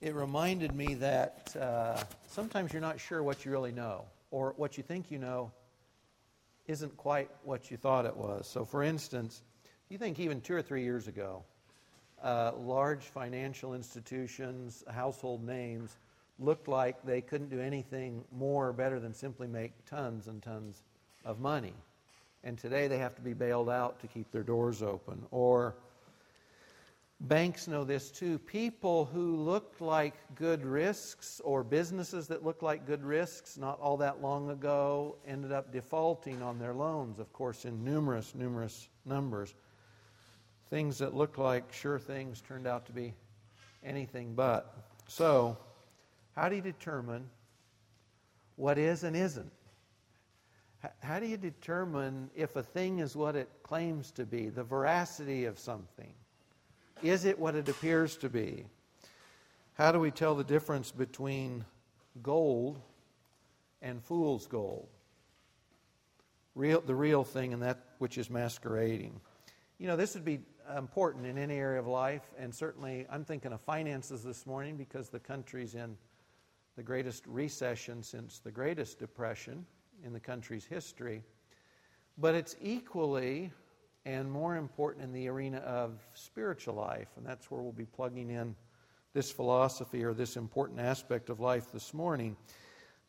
it 0.00 0.14
reminded 0.14 0.74
me 0.74 0.94
that 0.94 1.54
uh, 1.60 2.02
sometimes 2.28 2.72
you're 2.72 2.82
not 2.82 3.00
sure 3.00 3.22
what 3.22 3.44
you 3.44 3.50
really 3.50 3.72
know, 3.72 4.04
or 4.30 4.54
what 4.56 4.76
you 4.76 4.82
think 4.82 5.10
you 5.10 5.18
know 5.18 5.50
isn't 6.66 6.96
quite 6.96 7.30
what 7.44 7.70
you 7.70 7.76
thought 7.76 8.06
it 8.06 8.16
was. 8.16 8.46
So, 8.46 8.64
for 8.64 8.82
instance, 8.82 9.42
you 9.88 9.98
think 9.98 10.20
even 10.20 10.40
two 10.40 10.54
or 10.54 10.62
three 10.62 10.82
years 10.82 11.08
ago, 11.08 11.42
uh, 12.22 12.52
large 12.58 13.04
financial 13.04 13.74
institutions, 13.74 14.84
household 14.90 15.44
names, 15.44 15.96
looked 16.38 16.68
like 16.68 17.02
they 17.04 17.20
couldn't 17.20 17.48
do 17.48 17.60
anything 17.60 18.22
more 18.30 18.68
or 18.68 18.72
better 18.72 19.00
than 19.00 19.14
simply 19.14 19.48
make 19.48 19.72
tons 19.86 20.28
and 20.28 20.42
tons 20.42 20.82
of 21.24 21.40
money. 21.40 21.74
And 22.44 22.56
today 22.56 22.86
they 22.86 22.98
have 22.98 23.16
to 23.16 23.22
be 23.22 23.32
bailed 23.32 23.68
out 23.68 23.98
to 24.00 24.06
keep 24.06 24.30
their 24.30 24.44
doors 24.44 24.82
open. 24.82 25.24
Or 25.32 25.74
banks 27.20 27.66
know 27.66 27.84
this 27.84 28.10
too. 28.10 28.38
People 28.38 29.04
who 29.06 29.36
looked 29.36 29.80
like 29.80 30.14
good 30.34 30.64
risks 30.64 31.40
or 31.44 31.64
businesses 31.64 32.28
that 32.28 32.44
looked 32.44 32.62
like 32.62 32.86
good 32.86 33.04
risks 33.04 33.56
not 33.56 33.80
all 33.80 33.96
that 33.96 34.22
long 34.22 34.50
ago 34.50 35.16
ended 35.26 35.52
up 35.52 35.72
defaulting 35.72 36.42
on 36.42 36.58
their 36.58 36.74
loans, 36.74 37.18
of 37.18 37.32
course, 37.32 37.64
in 37.64 37.84
numerous, 37.84 38.34
numerous 38.34 38.88
numbers. 39.04 39.54
Things 40.70 40.98
that 40.98 41.14
looked 41.14 41.38
like 41.38 41.72
sure 41.72 41.98
things 41.98 42.40
turned 42.40 42.66
out 42.66 42.86
to 42.86 42.92
be 42.92 43.14
anything 43.84 44.34
but. 44.34 44.76
So, 45.08 45.56
how 46.36 46.48
do 46.48 46.56
you 46.56 46.62
determine 46.62 47.28
what 48.56 48.78
is 48.78 49.02
and 49.02 49.16
isn't? 49.16 49.50
How 51.00 51.18
do 51.18 51.26
you 51.26 51.36
determine 51.36 52.30
if 52.36 52.54
a 52.54 52.62
thing 52.62 53.00
is 53.00 53.16
what 53.16 53.34
it 53.34 53.48
claims 53.64 54.12
to 54.12 54.24
be, 54.24 54.48
the 54.48 54.62
veracity 54.62 55.46
of 55.46 55.58
something? 55.58 56.12
Is 57.02 57.24
it 57.24 57.38
what 57.38 57.54
it 57.54 57.68
appears 57.68 58.16
to 58.18 58.28
be? 58.28 58.64
How 59.74 59.92
do 59.92 60.00
we 60.00 60.10
tell 60.10 60.34
the 60.34 60.44
difference 60.44 60.90
between 60.90 61.64
gold 62.22 62.80
and 63.80 64.02
fool's 64.02 64.46
gold? 64.48 64.88
Real, 66.56 66.80
the 66.80 66.94
real 66.94 67.22
thing 67.22 67.52
and 67.52 67.62
that 67.62 67.84
which 67.98 68.18
is 68.18 68.28
masquerading. 68.28 69.20
You 69.78 69.86
know, 69.86 69.96
this 69.96 70.14
would 70.14 70.24
be 70.24 70.40
important 70.76 71.24
in 71.24 71.38
any 71.38 71.54
area 71.54 71.78
of 71.78 71.86
life, 71.86 72.28
and 72.36 72.52
certainly 72.52 73.06
I'm 73.08 73.24
thinking 73.24 73.52
of 73.52 73.60
finances 73.60 74.24
this 74.24 74.44
morning 74.44 74.76
because 74.76 75.08
the 75.08 75.20
country's 75.20 75.76
in 75.76 75.96
the 76.76 76.82
greatest 76.82 77.24
recession 77.28 78.02
since 78.02 78.40
the 78.40 78.50
greatest 78.50 78.98
depression 78.98 79.66
in 80.04 80.12
the 80.12 80.20
country's 80.20 80.64
history. 80.64 81.22
But 82.18 82.34
it's 82.34 82.56
equally 82.60 83.52
and 84.04 84.30
more 84.30 84.56
important 84.56 85.04
in 85.04 85.12
the 85.12 85.28
arena 85.28 85.58
of 85.58 85.98
spiritual 86.14 86.74
life, 86.74 87.08
and 87.16 87.26
that's 87.26 87.50
where 87.50 87.60
we'll 87.60 87.72
be 87.72 87.84
plugging 87.84 88.30
in 88.30 88.54
this 89.12 89.30
philosophy 89.30 90.04
or 90.04 90.14
this 90.14 90.36
important 90.36 90.80
aspect 90.80 91.30
of 91.30 91.40
life 91.40 91.72
this 91.72 91.92
morning. 91.92 92.36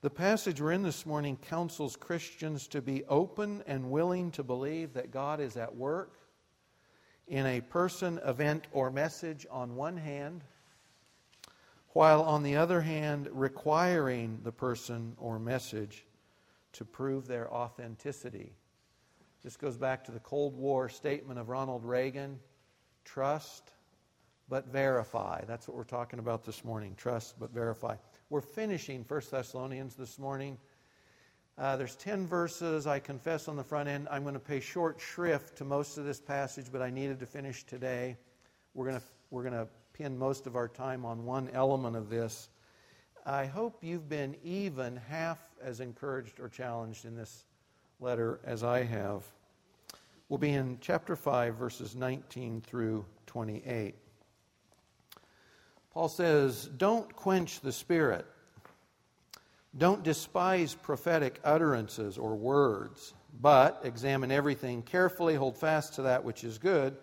The 0.02 0.10
passage 0.10 0.62
we're 0.62 0.72
in 0.72 0.84
this 0.84 1.06
morning 1.06 1.38
counsels 1.50 1.96
Christians 1.96 2.68
to 2.70 2.82
be 2.82 3.04
open 3.06 3.64
and 3.68 3.92
willing 3.92 4.32
to 4.32 4.44
believe 4.44 4.94
that 4.94 5.12
God 5.12 5.40
is 5.42 5.58
at 5.58 5.76
work 5.76 6.18
in 7.28 7.46
a 7.46 7.62
person, 7.62 8.20
event, 8.26 8.68
or 8.72 8.90
message 8.90 9.46
on 9.52 9.76
one 9.76 9.98
hand, 9.98 10.44
while 11.90 12.22
on 12.22 12.44
the 12.44 12.56
other 12.56 12.82
hand, 12.82 13.28
requiring 13.32 14.40
the 14.44 14.52
person 14.52 15.14
or 15.18 15.38
message 15.38 16.06
to 16.74 16.86
prove 16.86 17.28
their 17.28 17.54
authenticity. 17.54 18.54
This 19.44 19.56
goes 19.56 19.78
back 19.78 20.04
to 20.06 20.12
the 20.12 20.20
Cold 20.20 20.54
War 20.58 20.90
statement 20.90 21.40
of 21.40 21.48
Ronald 21.48 21.86
Reagan 21.86 22.40
trust 23.06 23.72
but 24.50 24.68
verify. 24.68 25.46
That's 25.46 25.66
what 25.66 25.78
we're 25.78 25.84
talking 25.86 26.20
about 26.20 26.44
this 26.44 26.66
morning 26.66 26.94
trust 26.98 27.40
but 27.40 27.52
verify. 27.52 27.96
We're 28.30 28.42
finishing 28.42 29.06
1 29.08 29.22
Thessalonians 29.32 29.96
this 29.96 30.20
morning. 30.20 30.58
Uh, 31.58 31.78
there's 31.78 31.96
10 31.96 32.28
verses, 32.28 32.86
I 32.86 33.00
confess, 33.00 33.48
on 33.48 33.56
the 33.56 33.64
front 33.64 33.88
end. 33.88 34.10
I'm 34.12 34.24
going 34.24 34.34
to 34.34 34.40
pay 34.42 34.60
short 34.60 35.00
shrift 35.00 35.58
to 35.60 35.66
most 35.66 35.98
of 35.98 36.04
this 36.04 36.20
passage, 36.20 36.66
but 36.72 36.82
I 36.82 36.90
needed 36.90 37.20
to 37.20 37.26
finish 37.26 37.64
today. 37.64 38.18
We're 38.74 38.88
going 38.88 39.00
to, 39.00 39.06
we're 39.30 39.44
going 39.44 39.54
to 39.54 39.68
pin 39.94 40.18
most 40.18 40.48
of 40.48 40.58
our 40.58 40.68
time 40.68 41.06
on 41.06 41.26
one 41.26 41.50
element 41.54 41.96
of 41.96 42.10
this. 42.10 42.50
I 43.26 43.46
hope 43.46 43.84
you've 43.84 44.10
been 44.10 44.36
even 44.44 44.98
half 45.08 45.40
as 45.62 45.80
encouraged 45.80 46.42
or 46.42 46.50
challenged 46.50 47.06
in 47.06 47.16
this 47.16 47.46
letter 48.00 48.40
as 48.44 48.64
I 48.64 48.84
have. 48.84 49.24
We'll 50.30 50.38
be 50.38 50.52
in 50.52 50.78
chapter 50.80 51.16
5, 51.16 51.56
verses 51.56 51.96
19 51.96 52.62
through 52.62 53.04
28. 53.26 53.96
Paul 55.92 56.08
says, 56.08 56.70
Don't 56.78 57.16
quench 57.16 57.62
the 57.62 57.72
spirit. 57.72 58.28
Don't 59.76 60.04
despise 60.04 60.76
prophetic 60.76 61.40
utterances 61.44 62.20
or 62.20 62.36
words, 62.36 63.16
but 63.42 63.82
examine 63.84 64.32
everything 64.32 64.84
carefully, 64.84 65.34
hold 65.34 65.58
fast 65.58 65.96
to 65.96 66.04
that 66.04 66.24
which 66.24 66.44
is 66.44 66.60
good 66.60 66.96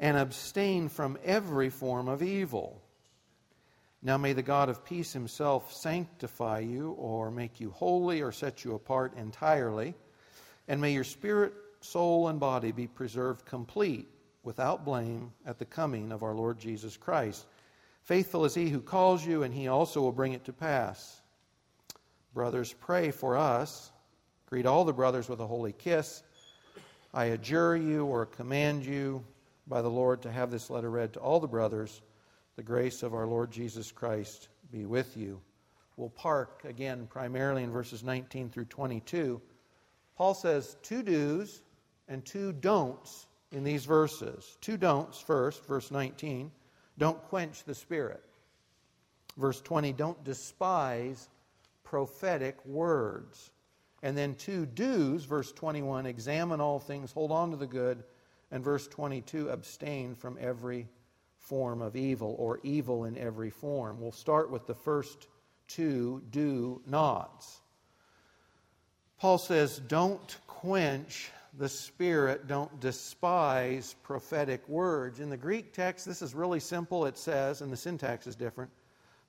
and 0.00 0.16
abstain 0.16 0.88
from 0.88 1.16
every 1.24 1.70
form 1.70 2.08
of 2.08 2.24
evil. 2.24 2.82
Now 4.02 4.16
may 4.16 4.32
the 4.32 4.42
God 4.42 4.68
of 4.68 4.84
peace 4.84 5.12
himself 5.12 5.72
sanctify 5.72 6.60
you, 6.60 6.90
or 6.98 7.30
make 7.30 7.60
you 7.60 7.70
holy, 7.70 8.20
or 8.20 8.32
set 8.32 8.64
you 8.64 8.74
apart 8.74 9.16
entirely, 9.16 9.94
and 10.66 10.80
may 10.80 10.92
your 10.92 11.04
spirit, 11.04 11.52
soul, 11.80 12.28
and 12.28 12.40
body 12.40 12.72
be 12.72 12.86
preserved 12.86 13.44
complete, 13.44 14.08
without 14.42 14.84
blame, 14.84 15.32
at 15.46 15.58
the 15.58 15.64
coming 15.64 16.12
of 16.12 16.22
our 16.22 16.34
Lord 16.34 16.58
Jesus 16.58 16.96
Christ. 16.96 17.46
Faithful 18.02 18.44
is 18.44 18.54
he 18.54 18.68
who 18.68 18.80
calls 18.80 19.24
you, 19.26 19.42
and 19.42 19.52
he 19.52 19.68
also 19.68 20.00
will 20.00 20.12
bring 20.12 20.32
it 20.32 20.44
to 20.44 20.52
pass. 20.52 21.20
Brothers, 22.34 22.74
pray 22.80 23.10
for 23.10 23.36
us. 23.36 23.92
Greet 24.46 24.66
all 24.66 24.84
the 24.84 24.92
brothers 24.92 25.28
with 25.28 25.40
a 25.40 25.46
holy 25.46 25.72
kiss. 25.72 26.22
I 27.12 27.26
adjure 27.26 27.76
you 27.76 28.06
or 28.06 28.26
command 28.26 28.84
you 28.84 29.24
by 29.66 29.82
the 29.82 29.90
Lord 29.90 30.22
to 30.22 30.32
have 30.32 30.50
this 30.50 30.70
letter 30.70 30.90
read 30.90 31.12
to 31.14 31.20
all 31.20 31.40
the 31.40 31.46
brothers. 31.46 32.00
The 32.56 32.62
grace 32.62 33.02
of 33.02 33.14
our 33.14 33.26
Lord 33.26 33.50
Jesus 33.50 33.92
Christ 33.92 34.48
be 34.70 34.84
with 34.84 35.16
you. 35.16 35.40
We'll 35.96 36.10
park 36.10 36.62
again 36.64 37.06
primarily 37.08 37.62
in 37.62 37.70
verses 37.70 38.02
19 38.02 38.50
through 38.50 38.66
22. 38.66 39.40
Paul 40.16 40.34
says 40.34 40.76
two 40.82 41.02
do's 41.02 41.62
and 42.08 42.24
two 42.24 42.52
don'ts 42.52 43.26
in 43.52 43.64
these 43.64 43.84
verses. 43.84 44.56
Two 44.60 44.76
don'ts 44.76 45.20
first, 45.20 45.64
verse 45.66 45.90
19. 45.90 46.50
Don't 46.98 47.22
quench 47.24 47.64
the 47.64 47.74
Spirit. 47.74 48.22
Verse 49.36 49.60
20, 49.60 49.92
don't 49.92 50.22
despise 50.24 51.28
prophetic 51.84 52.64
words. 52.66 53.50
And 54.02 54.16
then 54.16 54.34
two 54.34 54.66
do's, 54.66 55.24
verse 55.24 55.52
21, 55.52 56.06
examine 56.06 56.60
all 56.60 56.80
things, 56.80 57.12
hold 57.12 57.30
on 57.30 57.52
to 57.52 57.56
the 57.56 57.66
good 57.66 58.02
and 58.50 58.64
verse 58.64 58.86
22 58.88 59.50
abstain 59.50 60.14
from 60.14 60.38
every 60.40 60.88
form 61.38 61.82
of 61.82 61.96
evil 61.96 62.34
or 62.38 62.60
evil 62.62 63.04
in 63.04 63.16
every 63.16 63.50
form. 63.50 64.00
We'll 64.00 64.12
start 64.12 64.50
with 64.50 64.66
the 64.66 64.74
first 64.74 65.28
two 65.66 66.22
do 66.30 66.80
nots. 66.86 67.60
Paul 69.18 69.38
says, 69.38 69.78
Don't 69.78 70.36
quench 70.46 71.30
the 71.58 71.68
Spirit, 71.68 72.46
don't 72.46 72.80
despise 72.80 73.96
prophetic 74.02 74.66
words. 74.68 75.20
In 75.20 75.28
the 75.28 75.36
Greek 75.36 75.72
text, 75.72 76.06
this 76.06 76.22
is 76.22 76.34
really 76.34 76.60
simple. 76.60 77.04
It 77.04 77.18
says, 77.18 77.60
and 77.60 77.72
the 77.72 77.76
syntax 77.76 78.26
is 78.26 78.36
different, 78.36 78.70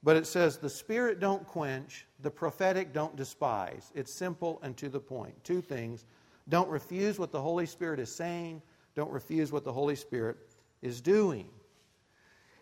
but 0.04 0.16
it 0.16 0.28
says, 0.28 0.58
The 0.58 0.70
Spirit 0.70 1.20
don't 1.20 1.46
quench, 1.48 2.06
the 2.22 2.30
prophetic 2.30 2.94
don't 2.94 3.16
despise. 3.16 3.92
It's 3.96 4.14
simple 4.14 4.60
and 4.62 4.78
to 4.78 4.90
the 4.90 5.00
point. 5.00 5.44
Two 5.44 5.62
things. 5.62 6.06
Don't 6.50 6.70
refuse 6.70 7.20
what 7.20 7.32
the 7.32 7.42
Holy 7.42 7.66
Spirit 7.66 8.00
is 8.00 8.14
saying, 8.14 8.62
don't 8.96 9.12
refuse 9.12 9.52
what 9.52 9.64
the 9.64 9.74
Holy 9.74 9.96
Spirit 9.96 10.38
is 10.82 11.00
doing. 11.00 11.48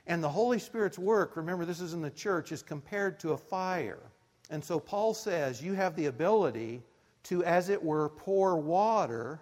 And 0.08 0.24
the 0.24 0.30
Holy 0.30 0.60
Spirit's 0.60 1.00
work, 1.00 1.36
remember 1.36 1.66
this 1.66 1.82
is 1.82 1.94
in 1.94 2.02
the 2.02 2.10
church, 2.10 2.52
is 2.52 2.62
compared 2.62 3.20
to 3.22 3.32
a 3.32 3.38
fire. 3.38 4.12
And 4.50 4.64
so 4.64 4.80
Paul 4.80 5.14
says 5.14 5.62
you 5.62 5.74
have 5.74 5.96
the 5.96 6.06
ability 6.06 6.82
to, 7.24 7.44
as 7.44 7.70
it 7.70 7.82
were, 7.82 8.10
pour 8.10 8.58
water 8.58 9.40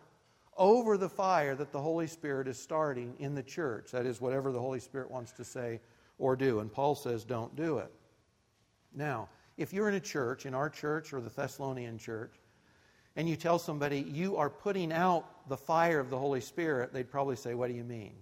over 0.58 0.98
the 0.98 1.10
fire 1.10 1.56
that 1.56 1.72
the 1.72 1.82
Holy 1.82 2.08
Spirit 2.08 2.48
is 2.48 2.58
starting 2.58 3.14
in 3.20 3.36
the 3.36 3.44
church. 3.44 3.92
That 3.92 4.06
is, 4.06 4.22
whatever 4.22 4.52
the 4.52 4.60
Holy 4.60 4.80
Spirit 4.80 5.12
wants 5.12 5.32
to 5.34 5.44
say 5.44 5.82
or 6.18 6.36
do. 6.36 6.60
And 6.60 6.72
Paul 6.72 6.96
says, 6.96 7.26
don't 7.26 7.56
do 7.56 7.80
it. 7.80 7.92
Now, 8.94 9.28
if 9.58 9.74
you're 9.74 9.90
in 9.90 9.96
a 9.96 10.00
church, 10.00 10.46
in 10.46 10.54
our 10.54 10.70
church 10.70 11.14
or 11.14 11.20
the 11.20 11.30
Thessalonian 11.30 11.98
church, 11.98 12.34
and 13.16 13.30
you 13.30 13.36
tell 13.36 13.60
somebody 13.60 14.02
you 14.02 14.38
are 14.38 14.50
putting 14.50 14.92
out 14.92 15.48
the 15.50 15.58
fire 15.58 16.00
of 16.00 16.10
the 16.10 16.18
Holy 16.18 16.42
Spirit, 16.42 16.94
they'd 16.94 17.10
probably 17.10 17.36
say, 17.36 17.54
What 17.54 17.68
do 17.68 17.74
you 17.74 17.84
mean? 17.84 18.14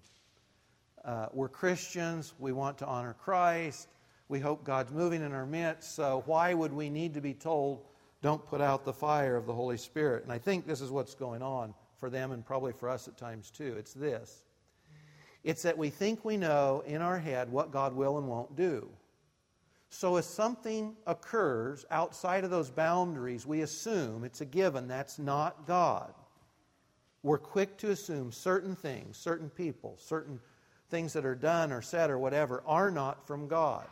Uh, 1.03 1.27
we're 1.33 1.49
Christians. 1.49 2.33
We 2.39 2.51
want 2.51 2.77
to 2.79 2.85
honor 2.85 3.15
Christ. 3.19 3.87
We 4.29 4.39
hope 4.39 4.63
God's 4.63 4.91
moving 4.91 5.21
in 5.23 5.33
our 5.33 5.45
midst. 5.45 5.95
So, 5.95 6.23
why 6.27 6.53
would 6.53 6.71
we 6.71 6.89
need 6.89 7.15
to 7.15 7.21
be 7.21 7.33
told, 7.33 7.85
don't 8.21 8.45
put 8.45 8.61
out 8.61 8.85
the 8.85 8.93
fire 8.93 9.35
of 9.35 9.47
the 9.47 9.53
Holy 9.53 9.77
Spirit? 9.77 10.23
And 10.23 10.31
I 10.31 10.37
think 10.37 10.67
this 10.67 10.79
is 10.79 10.91
what's 10.91 11.15
going 11.15 11.41
on 11.41 11.73
for 12.03 12.09
them 12.09 12.33
and 12.33 12.45
probably 12.45 12.73
for 12.73 12.89
us 12.89 13.07
at 13.07 13.15
times 13.15 13.49
too. 13.49 13.75
It's 13.79 13.93
this 13.93 14.43
it's 15.45 15.61
that 15.61 15.77
we 15.77 15.89
think 15.89 16.25
we 16.25 16.35
know 16.35 16.83
in 16.85 17.01
our 17.01 17.17
head 17.17 17.49
what 17.49 17.71
God 17.71 17.95
will 17.95 18.17
and 18.17 18.27
won't 18.27 18.57
do. 18.57 18.89
So 19.87 20.17
if 20.17 20.25
something 20.25 20.97
occurs 21.07 21.85
outside 21.89 22.43
of 22.43 22.49
those 22.49 22.69
boundaries, 22.69 23.47
we 23.47 23.61
assume 23.61 24.25
it's 24.25 24.41
a 24.41 24.45
given 24.45 24.89
that's 24.89 25.17
not 25.17 25.65
God. 25.65 26.13
We're 27.21 27.37
quick 27.37 27.77
to 27.77 27.91
assume 27.91 28.33
certain 28.33 28.75
things, 28.75 29.15
certain 29.15 29.49
people, 29.49 29.95
certain 29.97 30.41
things 30.89 31.13
that 31.13 31.25
are 31.25 31.35
done 31.35 31.71
or 31.71 31.81
said 31.81 32.09
or 32.09 32.17
whatever 32.17 32.63
are 32.67 32.91
not 32.91 33.25
from 33.25 33.47
God. 33.47 33.87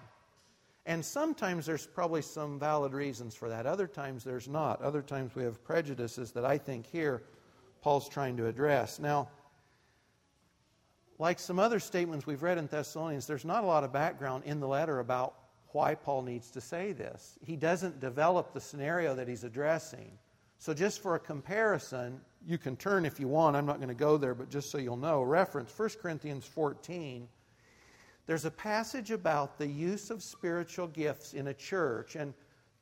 And 0.86 1.06
sometimes 1.06 1.66
there's 1.66 1.88
probably 1.88 2.24
some 2.24 2.60
valid 2.60 2.92
reasons 2.92 3.36
for 3.36 3.48
that. 3.48 3.66
Other 3.66 3.88
times 3.88 4.26
there's 4.26 4.50
not. 4.50 4.82
Other 4.82 5.02
times 5.02 5.34
we 5.34 5.44
have 5.44 5.64
prejudices 5.64 6.34
that 6.34 6.44
I 6.44 6.58
think 6.58 6.86
here 6.86 7.24
Paul's 7.82 8.08
trying 8.08 8.38
to 8.38 8.48
address. 8.48 9.00
Now, 9.00 9.30
like 11.18 11.40
some 11.40 11.60
other 11.60 11.80
statements 11.80 12.26
we've 12.26 12.44
read 12.44 12.58
in 12.58 12.68
Thessalonians, 12.68 13.28
there's 13.28 13.46
not 13.46 13.64
a 13.64 13.68
lot 13.68 13.84
of 13.84 13.92
background 13.92 14.44
in 14.46 14.60
the 14.60 14.68
letter 14.68 15.00
about 15.00 15.36
why 15.70 15.96
Paul 15.96 16.22
needs 16.22 16.52
to 16.52 16.62
say 16.62 16.92
this. 16.92 17.38
He 17.44 17.56
doesn't 17.56 18.00
develop 18.00 18.54
the 18.54 18.60
scenario 18.60 19.16
that 19.16 19.28
he's 19.28 19.44
addressing. 19.44 20.12
So, 20.58 20.74
just 20.74 21.02
for 21.02 21.16
a 21.16 21.20
comparison, 21.20 22.22
you 22.46 22.58
can 22.58 22.76
turn 22.76 23.06
if 23.06 23.20
you 23.20 23.28
want. 23.28 23.56
I'm 23.56 23.66
not 23.66 23.78
going 23.78 23.90
to 23.90 23.96
go 23.96 24.18
there, 24.18 24.36
but 24.36 24.50
just 24.50 24.70
so 24.70 24.78
you'll 24.78 24.98
know, 24.98 25.24
reference 25.24 25.72
1 25.78 25.90
Corinthians 26.02 26.46
14. 26.46 27.28
There's 28.28 28.46
a 28.46 28.52
passage 28.52 29.12
about 29.12 29.58
the 29.58 29.68
use 29.68 30.10
of 30.10 30.22
spiritual 30.22 30.88
gifts 30.88 31.34
in 31.34 31.48
a 31.48 31.54
church. 31.54 32.16
And 32.16 32.34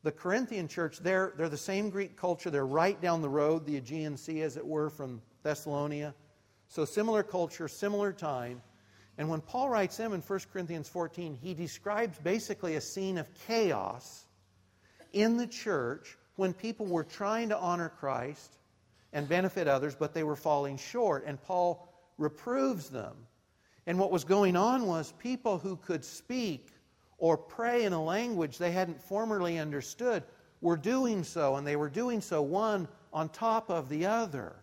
the 0.04 0.12
Corinthian 0.12 0.68
church, 0.68 1.00
they're, 1.00 1.34
they're 1.38 1.50
the 1.50 1.58
same 1.58 1.90
Greek 1.90 2.16
culture. 2.16 2.50
They're 2.50 2.66
right 2.66 3.00
down 3.02 3.22
the 3.22 3.30
road, 3.30 3.66
the 3.66 3.78
Aegean 3.78 4.16
Sea, 4.18 4.42
as 4.42 4.56
it 4.56 4.66
were, 4.66 4.90
from 4.90 5.22
Thessalonica. 5.44 6.16
So, 6.70 6.86
similar 6.86 7.24
culture, 7.24 7.68
similar 7.68 8.14
time. 8.14 8.62
And 9.18 9.28
when 9.28 9.42
Paul 9.42 9.70
writes 9.70 9.98
them 9.98 10.14
in 10.14 10.22
1 10.22 10.40
Corinthians 10.54 10.88
14, 10.88 11.38
he 11.42 11.54
describes 11.54 12.18
basically 12.20 12.76
a 12.76 12.82
scene 12.82 13.18
of 13.18 13.28
chaos 13.48 14.26
in 15.12 15.36
the 15.36 15.48
church 15.48 16.18
when 16.38 16.54
people 16.54 16.86
were 16.86 17.04
trying 17.04 17.50
to 17.50 17.58
honor 17.58 17.90
Christ 17.90 18.58
and 19.12 19.28
benefit 19.28 19.68
others, 19.68 19.96
but 19.96 20.14
they 20.14 20.24
were 20.24 20.38
falling 20.38 20.78
short. 20.78 21.26
And 21.26 21.42
Paul 21.42 21.92
reproves 22.18 22.90
them. 22.90 23.16
And 23.88 24.00
what 24.00 24.12
was 24.12 24.24
going 24.24 24.56
on 24.56 24.86
was 24.86 25.14
people 25.20 25.58
who 25.58 25.76
could 25.76 26.06
speak 26.06 26.70
or 27.20 27.38
pray 27.38 27.84
in 27.84 27.94
a 27.94 28.04
language 28.04 28.58
they 28.58 28.72
hadn't 28.72 29.02
formerly 29.02 29.60
understood 29.60 30.24
were 30.62 30.78
doing 30.78 31.24
so, 31.24 31.56
and 31.56 31.66
they 31.66 31.76
were 31.76 31.90
doing 31.90 32.20
so 32.22 32.42
one 32.42 32.88
on 33.14 33.30
top 33.30 33.70
of 33.70 33.88
the 33.90 34.06
other. 34.06 34.56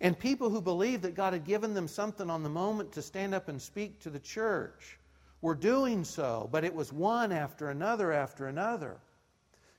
And 0.00 0.18
people 0.18 0.48
who 0.48 0.62
believed 0.62 1.02
that 1.02 1.14
God 1.14 1.32
had 1.32 1.44
given 1.44 1.74
them 1.74 1.86
something 1.88 2.30
on 2.30 2.42
the 2.42 2.48
moment 2.48 2.92
to 2.92 3.02
stand 3.02 3.34
up 3.34 3.48
and 3.48 3.60
speak 3.60 4.00
to 4.00 4.10
the 4.10 4.18
church 4.18 4.98
were 5.42 5.54
doing 5.54 6.04
so, 6.04 6.48
but 6.52 6.64
it 6.64 6.74
was 6.74 6.92
one 6.92 7.32
after 7.32 7.70
another 7.70 8.12
after 8.12 8.46
another. 8.46 8.98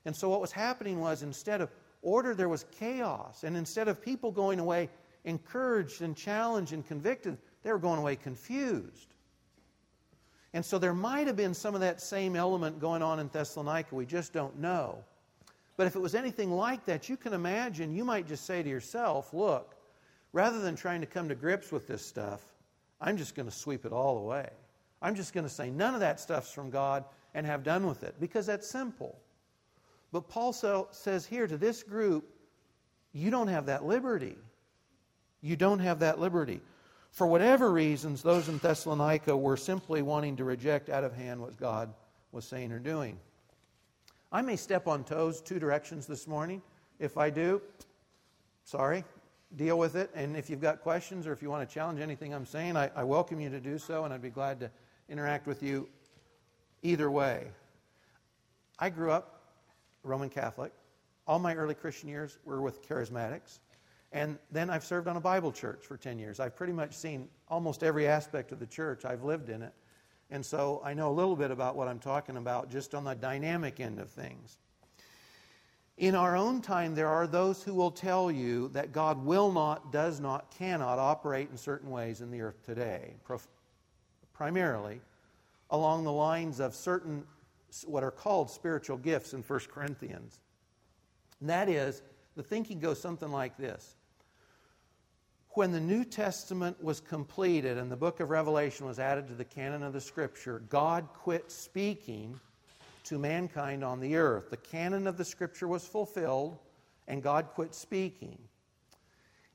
And 0.04 0.14
so 0.14 0.28
what 0.28 0.40
was 0.40 0.52
happening 0.52 1.00
was 1.00 1.22
instead 1.22 1.60
of 1.60 1.70
order, 2.02 2.34
there 2.34 2.48
was 2.48 2.64
chaos. 2.78 3.44
And 3.44 3.56
instead 3.56 3.88
of 3.88 4.02
people 4.02 4.30
going 4.30 4.58
away 4.58 4.90
encouraged 5.24 6.02
and 6.02 6.16
challenged 6.16 6.72
and 6.72 6.86
convicted, 6.86 7.38
they 7.62 7.72
were 7.72 7.78
going 7.78 7.98
away 7.98 8.16
confused. 8.16 9.14
And 10.54 10.64
so 10.64 10.78
there 10.78 10.94
might 10.94 11.26
have 11.26 11.36
been 11.36 11.54
some 11.54 11.74
of 11.74 11.80
that 11.80 12.00
same 12.00 12.36
element 12.36 12.78
going 12.78 13.02
on 13.02 13.18
in 13.18 13.28
Thessalonica. 13.28 13.94
We 13.94 14.04
just 14.04 14.32
don't 14.32 14.58
know. 14.58 15.02
But 15.76 15.86
if 15.86 15.96
it 15.96 16.00
was 16.00 16.14
anything 16.14 16.50
like 16.50 16.84
that, 16.84 17.08
you 17.08 17.16
can 17.16 17.32
imagine, 17.32 17.94
you 17.94 18.04
might 18.04 18.28
just 18.28 18.44
say 18.44 18.62
to 18.62 18.68
yourself, 18.68 19.32
look, 19.32 19.74
rather 20.32 20.60
than 20.60 20.76
trying 20.76 21.00
to 21.00 21.06
come 21.06 21.28
to 21.28 21.34
grips 21.34 21.72
with 21.72 21.88
this 21.88 22.04
stuff, 22.04 22.42
I'm 23.00 23.16
just 23.16 23.34
going 23.34 23.48
to 23.48 23.54
sweep 23.54 23.86
it 23.86 23.92
all 23.92 24.18
away. 24.18 24.50
I'm 25.00 25.14
just 25.14 25.32
going 25.32 25.44
to 25.44 25.52
say 25.52 25.70
none 25.70 25.94
of 25.94 26.00
that 26.00 26.20
stuff's 26.20 26.52
from 26.52 26.70
God 26.70 27.04
and 27.34 27.46
have 27.46 27.64
done 27.64 27.86
with 27.86 28.02
it 28.04 28.14
because 28.20 28.46
that's 28.46 28.68
simple. 28.68 29.18
But 30.12 30.28
Paul 30.28 30.52
says 30.52 31.24
here 31.24 31.46
to 31.46 31.56
this 31.56 31.82
group, 31.82 32.28
you 33.12 33.30
don't 33.30 33.48
have 33.48 33.66
that 33.66 33.84
liberty. 33.84 34.36
You 35.40 35.56
don't 35.56 35.80
have 35.80 35.98
that 36.00 36.20
liberty. 36.20 36.60
For 37.12 37.26
whatever 37.26 37.70
reasons, 37.70 38.22
those 38.22 38.48
in 38.48 38.56
Thessalonica 38.56 39.36
were 39.36 39.58
simply 39.58 40.00
wanting 40.00 40.36
to 40.36 40.44
reject 40.44 40.88
out 40.88 41.04
of 41.04 41.14
hand 41.14 41.40
what 41.40 41.58
God 41.58 41.92
was 42.32 42.46
saying 42.46 42.72
or 42.72 42.78
doing. 42.78 43.18
I 44.32 44.40
may 44.40 44.56
step 44.56 44.88
on 44.88 45.04
toes 45.04 45.42
two 45.42 45.58
directions 45.58 46.06
this 46.06 46.26
morning. 46.26 46.62
If 46.98 47.18
I 47.18 47.28
do, 47.28 47.60
sorry, 48.64 49.04
deal 49.56 49.78
with 49.78 49.94
it. 49.94 50.10
And 50.14 50.38
if 50.38 50.48
you've 50.48 50.62
got 50.62 50.80
questions 50.80 51.26
or 51.26 51.32
if 51.32 51.42
you 51.42 51.50
want 51.50 51.68
to 51.68 51.72
challenge 51.72 52.00
anything 52.00 52.32
I'm 52.32 52.46
saying, 52.46 52.78
I, 52.78 52.90
I 52.96 53.04
welcome 53.04 53.40
you 53.40 53.50
to 53.50 53.60
do 53.60 53.76
so, 53.78 54.06
and 54.06 54.14
I'd 54.14 54.22
be 54.22 54.30
glad 54.30 54.58
to 54.60 54.70
interact 55.10 55.46
with 55.46 55.62
you 55.62 55.90
either 56.82 57.10
way. 57.10 57.48
I 58.78 58.88
grew 58.88 59.10
up 59.10 59.42
Roman 60.02 60.30
Catholic. 60.30 60.72
All 61.26 61.38
my 61.38 61.54
early 61.54 61.74
Christian 61.74 62.08
years 62.08 62.38
were 62.46 62.62
with 62.62 62.88
charismatics. 62.88 63.58
And 64.12 64.38
then 64.50 64.68
I've 64.68 64.84
served 64.84 65.08
on 65.08 65.16
a 65.16 65.20
Bible 65.20 65.52
church 65.52 65.84
for 65.86 65.96
10 65.96 66.18
years. 66.18 66.38
I've 66.38 66.54
pretty 66.54 66.74
much 66.74 66.92
seen 66.92 67.28
almost 67.48 67.82
every 67.82 68.06
aspect 68.06 68.52
of 68.52 68.58
the 68.58 68.66
church. 68.66 69.04
I've 69.04 69.24
lived 69.24 69.48
in 69.48 69.62
it. 69.62 69.72
And 70.30 70.44
so 70.44 70.82
I 70.84 70.94
know 70.94 71.10
a 71.10 71.12
little 71.12 71.36
bit 71.36 71.50
about 71.50 71.76
what 71.76 71.88
I'm 71.88 71.98
talking 71.98 72.36
about 72.36 72.70
just 72.70 72.94
on 72.94 73.04
the 73.04 73.14
dynamic 73.14 73.80
end 73.80 73.98
of 73.98 74.10
things. 74.10 74.58
In 75.98 76.14
our 76.14 76.36
own 76.36 76.62
time, 76.62 76.94
there 76.94 77.08
are 77.08 77.26
those 77.26 77.62
who 77.62 77.74
will 77.74 77.90
tell 77.90 78.30
you 78.30 78.68
that 78.68 78.92
God 78.92 79.24
will 79.24 79.52
not, 79.52 79.92
does 79.92 80.20
not, 80.20 80.50
cannot 80.50 80.98
operate 80.98 81.48
in 81.50 81.56
certain 81.56 81.90
ways 81.90 82.20
in 82.20 82.30
the 82.30 82.40
earth 82.40 82.62
today, 82.64 83.14
primarily 84.32 85.00
along 85.70 86.04
the 86.04 86.12
lines 86.12 86.60
of 86.60 86.74
certain 86.74 87.24
what 87.86 88.02
are 88.02 88.10
called 88.10 88.50
spiritual 88.50 88.98
gifts 88.98 89.32
in 89.32 89.42
1 89.42 89.60
Corinthians. 89.72 90.40
And 91.40 91.48
that 91.48 91.68
is, 91.68 92.02
the 92.36 92.42
thinking 92.42 92.78
goes 92.78 93.00
something 93.00 93.30
like 93.30 93.56
this. 93.56 93.96
When 95.54 95.70
the 95.70 95.80
New 95.80 96.04
Testament 96.04 96.82
was 96.82 97.00
completed 97.00 97.76
and 97.76 97.90
the 97.90 97.96
book 97.96 98.20
of 98.20 98.30
Revelation 98.30 98.86
was 98.86 98.98
added 98.98 99.28
to 99.28 99.34
the 99.34 99.44
canon 99.44 99.82
of 99.82 99.92
the 99.92 100.00
Scripture, 100.00 100.62
God 100.70 101.06
quit 101.12 101.50
speaking 101.50 102.40
to 103.04 103.18
mankind 103.18 103.84
on 103.84 104.00
the 104.00 104.16
earth. 104.16 104.50
The 104.50 104.56
canon 104.56 105.06
of 105.06 105.16
the 105.16 105.24
scripture 105.24 105.68
was 105.68 105.86
fulfilled, 105.86 106.56
and 107.08 107.22
God 107.22 107.48
quit 107.54 107.74
speaking. 107.74 108.38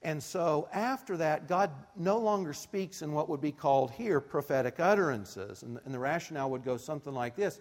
And 0.04 0.22
so 0.22 0.70
after 0.72 1.18
that, 1.18 1.48
God 1.48 1.72
no 1.96 2.20
longer 2.20 2.54
speaks 2.54 3.02
in 3.02 3.14
what 3.14 3.30
would 3.30 3.42
be 3.42 3.52
called 3.52 3.92
here 3.92 4.20
prophetic 4.20 4.80
utterances. 4.80 5.64
And, 5.64 5.80
and 5.86 5.94
the 5.94 6.00
rationale 6.00 6.52
would 6.52 6.64
go 6.64 6.78
something 6.78 7.14
like 7.14 7.36
this. 7.36 7.60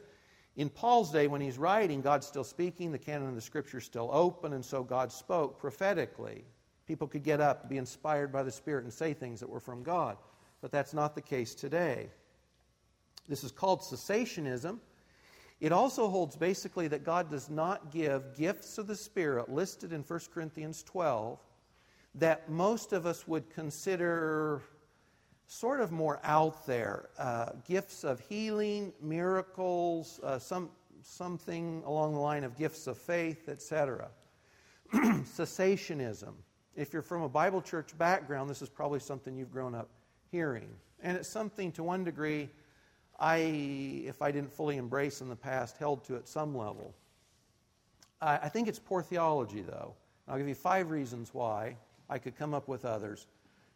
In 0.56 0.68
Paul's 0.68 1.10
day, 1.10 1.26
when 1.26 1.40
he's 1.40 1.58
writing, 1.58 2.02
God's 2.02 2.26
still 2.26 2.44
speaking, 2.44 2.92
the 2.92 2.98
canon 2.98 3.28
of 3.28 3.34
the 3.34 3.40
scripture 3.40 3.78
is 3.78 3.84
still 3.84 4.10
open, 4.12 4.52
and 4.52 4.64
so 4.64 4.82
God 4.82 5.12
spoke 5.12 5.58
prophetically. 5.58 6.44
People 6.86 7.08
could 7.08 7.24
get 7.24 7.40
up, 7.40 7.68
be 7.68 7.78
inspired 7.78 8.32
by 8.32 8.42
the 8.42 8.50
Spirit, 8.50 8.84
and 8.84 8.92
say 8.92 9.12
things 9.12 9.40
that 9.40 9.48
were 9.48 9.60
from 9.60 9.82
God. 9.82 10.16
But 10.60 10.70
that's 10.70 10.94
not 10.94 11.14
the 11.14 11.20
case 11.20 11.54
today. 11.54 12.08
This 13.28 13.42
is 13.42 13.50
called 13.50 13.80
cessationism. 13.80 14.78
It 15.60 15.72
also 15.72 16.08
holds 16.08 16.36
basically 16.36 16.88
that 16.88 17.02
God 17.02 17.30
does 17.30 17.48
not 17.48 17.90
give 17.90 18.36
gifts 18.36 18.78
of 18.78 18.86
the 18.86 18.94
Spirit 18.94 19.48
listed 19.48 19.92
in 19.92 20.02
1 20.02 20.20
Corinthians 20.32 20.82
12 20.82 21.38
that 22.16 22.48
most 22.48 22.92
of 22.92 23.06
us 23.06 23.26
would 23.26 23.48
consider 23.50 24.62
sort 25.46 25.80
of 25.80 25.92
more 25.92 26.20
out 26.24 26.66
there 26.66 27.08
uh, 27.18 27.50
gifts 27.66 28.04
of 28.04 28.20
healing, 28.20 28.92
miracles, 29.00 30.20
uh, 30.22 30.38
some, 30.38 30.70
something 31.02 31.82
along 31.86 32.14
the 32.14 32.20
line 32.20 32.44
of 32.44 32.56
gifts 32.56 32.86
of 32.86 32.98
faith, 32.98 33.48
etc. 33.48 34.08
Cessationism. 34.92 36.34
If 36.76 36.92
you're 36.92 37.02
from 37.02 37.22
a 37.22 37.28
Bible 37.28 37.62
church 37.62 37.96
background, 37.96 38.50
this 38.50 38.60
is 38.60 38.68
probably 38.68 39.00
something 39.00 39.34
you've 39.34 39.52
grown 39.52 39.74
up 39.74 39.88
hearing. 40.30 40.68
And 41.02 41.16
it's 41.16 41.32
something 41.32 41.72
to 41.72 41.82
one 41.82 42.04
degree 42.04 42.50
I, 43.18 43.38
if 44.06 44.20
I 44.20 44.30
didn't 44.30 44.52
fully 44.52 44.76
embrace 44.76 45.22
in 45.22 45.28
the 45.28 45.36
past, 45.36 45.78
held 45.78 46.04
to 46.04 46.16
at 46.16 46.28
some 46.28 46.54
level. 46.54 46.94
I, 48.20 48.36
I 48.36 48.48
think 48.50 48.68
it's 48.68 48.78
poor 48.78 49.02
theology, 49.02 49.62
though. 49.62 49.94
I'll 50.28 50.36
give 50.36 50.48
you 50.48 50.54
five 50.54 50.90
reasons 50.90 51.32
why. 51.32 51.76
I 52.10 52.18
could 52.18 52.36
come 52.36 52.52
up 52.52 52.68
with 52.68 52.84
others. 52.84 53.26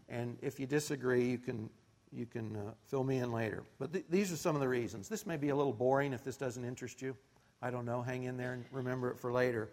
And 0.08 0.36
if 0.42 0.60
you 0.60 0.66
disagree, 0.66 1.24
you 1.24 1.38
can, 1.38 1.70
you 2.12 2.26
can 2.26 2.54
uh, 2.54 2.72
fill 2.86 3.02
me 3.02 3.18
in 3.18 3.32
later. 3.32 3.64
But 3.78 3.92
th- 3.92 4.04
these 4.10 4.30
are 4.30 4.36
some 4.36 4.54
of 4.54 4.60
the 4.60 4.68
reasons. 4.68 5.08
This 5.08 5.26
may 5.26 5.36
be 5.36 5.48
a 5.48 5.56
little 5.56 5.72
boring 5.72 6.12
if 6.12 6.22
this 6.22 6.36
doesn't 6.36 6.64
interest 6.64 7.00
you. 7.00 7.16
I 7.62 7.70
don't 7.70 7.86
know. 7.86 8.02
Hang 8.02 8.24
in 8.24 8.36
there 8.36 8.52
and 8.52 8.64
remember 8.72 9.10
it 9.10 9.18
for 9.18 9.32
later. 9.32 9.70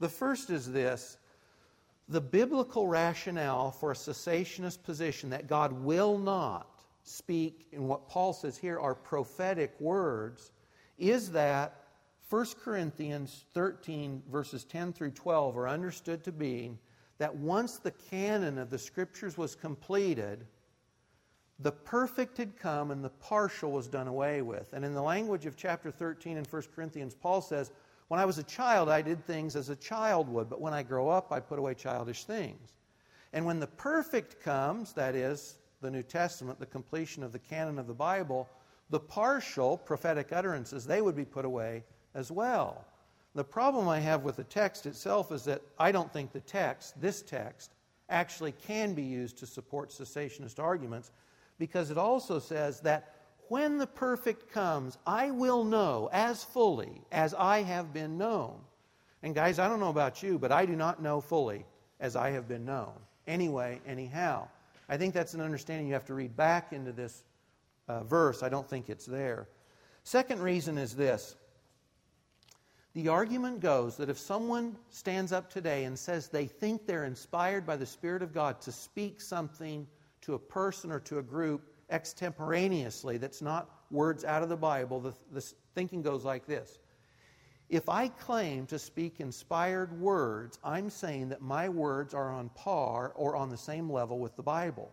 The 0.00 0.08
first 0.08 0.50
is 0.50 0.70
this 0.72 1.18
the 2.08 2.20
biblical 2.20 2.86
rationale 2.86 3.70
for 3.70 3.92
a 3.92 3.94
cessationist 3.94 4.82
position 4.82 5.30
that 5.30 5.46
God 5.46 5.72
will 5.72 6.18
not 6.18 6.82
speak 7.02 7.66
in 7.72 7.86
what 7.86 8.08
Paul 8.08 8.32
says 8.32 8.56
here 8.56 8.78
are 8.78 8.94
prophetic 8.94 9.74
words 9.80 10.52
is 10.98 11.30
that 11.32 11.80
1 12.30 12.46
Corinthians 12.62 13.44
13, 13.54 14.22
verses 14.30 14.64
10 14.64 14.92
through 14.92 15.10
12, 15.10 15.56
are 15.56 15.68
understood 15.68 16.24
to 16.24 16.32
be 16.32 16.78
that 17.18 17.34
once 17.34 17.78
the 17.78 17.90
canon 17.90 18.58
of 18.58 18.70
the 18.70 18.78
Scriptures 18.78 19.38
was 19.38 19.54
completed, 19.54 20.46
The 21.60 21.72
perfect 21.72 22.38
had 22.38 22.56
come 22.56 22.90
and 22.90 23.04
the 23.04 23.10
partial 23.10 23.70
was 23.70 23.86
done 23.86 24.08
away 24.08 24.42
with. 24.42 24.72
And 24.72 24.84
in 24.84 24.92
the 24.92 25.02
language 25.02 25.46
of 25.46 25.56
chapter 25.56 25.90
13 25.90 26.36
in 26.36 26.44
1 26.44 26.62
Corinthians, 26.74 27.14
Paul 27.14 27.40
says, 27.40 27.70
When 28.14 28.20
I 28.20 28.26
was 28.26 28.38
a 28.38 28.44
child, 28.44 28.88
I 28.88 29.02
did 29.02 29.26
things 29.26 29.56
as 29.56 29.70
a 29.70 29.74
child 29.74 30.28
would, 30.28 30.48
but 30.48 30.60
when 30.60 30.72
I 30.72 30.84
grow 30.84 31.08
up, 31.08 31.32
I 31.32 31.40
put 31.40 31.58
away 31.58 31.74
childish 31.74 32.22
things. 32.22 32.72
And 33.32 33.44
when 33.44 33.58
the 33.58 33.66
perfect 33.66 34.40
comes, 34.40 34.92
that 34.92 35.16
is, 35.16 35.56
the 35.80 35.90
New 35.90 36.04
Testament, 36.04 36.60
the 36.60 36.66
completion 36.66 37.24
of 37.24 37.32
the 37.32 37.40
canon 37.40 37.76
of 37.76 37.88
the 37.88 37.92
Bible, 37.92 38.48
the 38.88 39.00
partial 39.00 39.76
prophetic 39.76 40.32
utterances, 40.32 40.86
they 40.86 41.02
would 41.02 41.16
be 41.16 41.24
put 41.24 41.44
away 41.44 41.82
as 42.14 42.30
well. 42.30 42.84
The 43.34 43.42
problem 43.42 43.88
I 43.88 43.98
have 43.98 44.22
with 44.22 44.36
the 44.36 44.44
text 44.44 44.86
itself 44.86 45.32
is 45.32 45.42
that 45.46 45.62
I 45.76 45.90
don't 45.90 46.12
think 46.12 46.30
the 46.30 46.38
text, 46.38 47.00
this 47.00 47.20
text, 47.20 47.74
actually 48.10 48.52
can 48.52 48.94
be 48.94 49.02
used 49.02 49.38
to 49.38 49.46
support 49.46 49.90
cessationist 49.90 50.60
arguments 50.60 51.10
because 51.58 51.90
it 51.90 51.98
also 51.98 52.38
says 52.38 52.78
that 52.82 53.23
when 53.48 53.78
the 53.78 53.86
perfect 53.86 54.52
comes, 54.52 54.98
I 55.06 55.30
will 55.30 55.64
know 55.64 56.08
as 56.12 56.44
fully 56.44 57.02
as 57.12 57.34
I 57.34 57.62
have 57.62 57.92
been 57.92 58.18
known. 58.18 58.56
And 59.22 59.34
guys, 59.34 59.58
I 59.58 59.68
don't 59.68 59.80
know 59.80 59.90
about 59.90 60.22
you, 60.22 60.38
but 60.38 60.52
I 60.52 60.66
do 60.66 60.76
not 60.76 61.02
know 61.02 61.20
fully 61.20 61.64
as 62.00 62.16
I 62.16 62.30
have 62.30 62.48
been 62.48 62.64
known. 62.64 62.92
Anyway, 63.26 63.80
anyhow. 63.86 64.48
I 64.88 64.96
think 64.96 65.14
that's 65.14 65.34
an 65.34 65.40
understanding 65.40 65.86
you 65.86 65.94
have 65.94 66.04
to 66.06 66.14
read 66.14 66.36
back 66.36 66.72
into 66.72 66.92
this 66.92 67.24
uh, 67.88 68.04
verse. 68.04 68.42
I 68.42 68.48
don't 68.48 68.68
think 68.68 68.90
it's 68.90 69.06
there. 69.06 69.48
Second 70.04 70.42
reason 70.42 70.76
is 70.76 70.94
this 70.94 71.36
the 72.94 73.08
argument 73.08 73.58
goes 73.58 73.96
that 73.96 74.08
if 74.08 74.18
someone 74.18 74.76
stands 74.90 75.32
up 75.32 75.50
today 75.50 75.84
and 75.84 75.98
says 75.98 76.28
they 76.28 76.46
think 76.46 76.86
they're 76.86 77.04
inspired 77.04 77.66
by 77.66 77.76
the 77.76 77.86
Spirit 77.86 78.22
of 78.22 78.32
God 78.32 78.60
to 78.62 78.72
speak 78.72 79.20
something 79.20 79.86
to 80.20 80.34
a 80.34 80.38
person 80.38 80.92
or 80.92 81.00
to 81.00 81.18
a 81.18 81.22
group 81.22 81.73
extemporaneously 81.90 83.18
that's 83.18 83.42
not 83.42 83.70
words 83.90 84.24
out 84.24 84.42
of 84.42 84.48
the 84.48 84.56
Bible, 84.56 85.00
the, 85.00 85.14
the 85.32 85.52
thinking 85.74 86.02
goes 86.02 86.24
like 86.24 86.46
this. 86.46 86.78
If 87.68 87.88
I 87.88 88.08
claim 88.08 88.66
to 88.66 88.78
speak 88.78 89.20
inspired 89.20 89.98
words, 89.98 90.58
I'm 90.62 90.90
saying 90.90 91.30
that 91.30 91.40
my 91.40 91.68
words 91.68 92.12
are 92.12 92.30
on 92.30 92.50
par 92.50 93.12
or 93.16 93.36
on 93.36 93.48
the 93.48 93.56
same 93.56 93.90
level 93.90 94.18
with 94.18 94.36
the 94.36 94.42
Bible. 94.42 94.92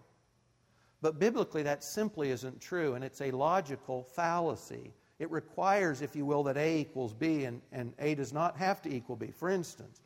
But 1.02 1.20
biblically, 1.20 1.64
that 1.64 1.84
simply 1.84 2.30
isn't 2.30 2.62
true, 2.62 2.94
and 2.94 3.04
it's 3.04 3.22
a 3.22 3.32
logical 3.32 4.04
fallacy. 4.04 4.94
It 5.20 5.30
requires, 5.32 6.02
if 6.02 6.16
you 6.16 6.26
will, 6.26 6.44
that 6.44 6.58
A 6.58 6.80
equals 6.80 7.14
B, 7.14 7.46
and, 7.46 7.62
and 7.72 7.94
A 8.00 8.16
does 8.16 8.32
not 8.32 8.56
have 8.58 8.82
to 8.84 8.94
equal 8.94 9.16
B. 9.16 9.32
For 9.32 9.50
instance, 9.50 10.02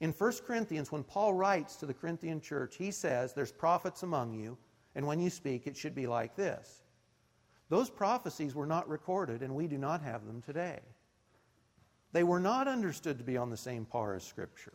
in 0.00 0.12
1 0.12 0.32
Corinthians, 0.46 0.92
when 0.92 1.02
Paul 1.02 1.34
writes 1.34 1.76
to 1.76 1.86
the 1.86 1.94
Corinthian 1.94 2.40
church, 2.40 2.76
he 2.76 2.90
says, 2.90 3.32
There's 3.32 3.52
prophets 3.52 4.02
among 4.02 4.34
you, 4.34 4.56
and 4.94 5.06
when 5.06 5.20
you 5.20 5.30
speak, 5.30 5.66
it 5.66 5.76
should 5.76 5.94
be 5.94 6.06
like 6.06 6.36
this. 6.36 6.82
Those 7.68 7.90
prophecies 7.90 8.54
were 8.54 8.66
not 8.66 8.88
recorded, 8.88 9.42
and 9.42 9.54
we 9.54 9.66
do 9.66 9.78
not 9.78 10.02
have 10.02 10.26
them 10.26 10.42
today. 10.42 10.80
They 12.12 12.22
were 12.22 12.40
not 12.40 12.68
understood 12.68 13.18
to 13.18 13.24
be 13.24 13.36
on 13.36 13.50
the 13.50 13.56
same 13.56 13.84
par 13.84 14.14
as 14.14 14.22
Scripture. 14.22 14.74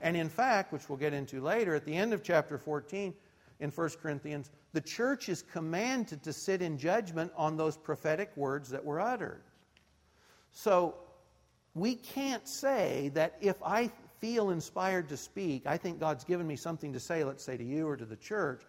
And 0.00 0.16
in 0.16 0.30
fact, 0.30 0.72
which 0.72 0.88
we'll 0.88 0.98
get 0.98 1.12
into 1.12 1.40
later, 1.40 1.74
at 1.74 1.84
the 1.84 1.94
end 1.94 2.14
of 2.14 2.22
chapter 2.22 2.56
14 2.56 3.12
in 3.58 3.70
1 3.70 3.90
Corinthians, 4.02 4.50
the 4.72 4.80
church 4.80 5.28
is 5.28 5.42
commanded 5.42 6.22
to 6.22 6.32
sit 6.32 6.62
in 6.62 6.78
judgment 6.78 7.30
on 7.36 7.56
those 7.56 7.76
prophetic 7.76 8.34
words 8.36 8.70
that 8.70 8.82
were 8.82 9.00
uttered. 9.00 9.42
So 10.52 10.94
we 11.74 11.96
can't 11.96 12.48
say 12.48 13.10
that 13.14 13.36
if 13.40 13.56
I 13.62 13.90
feel 14.20 14.50
inspired 14.50 15.08
to 15.10 15.16
speak, 15.16 15.66
I 15.66 15.76
think 15.76 16.00
God's 16.00 16.24
given 16.24 16.46
me 16.46 16.56
something 16.56 16.92
to 16.92 17.00
say, 17.00 17.24
let's 17.24 17.44
say 17.44 17.56
to 17.56 17.64
you 17.64 17.86
or 17.86 17.96
to 17.96 18.06
the 18.06 18.16
church. 18.16 18.62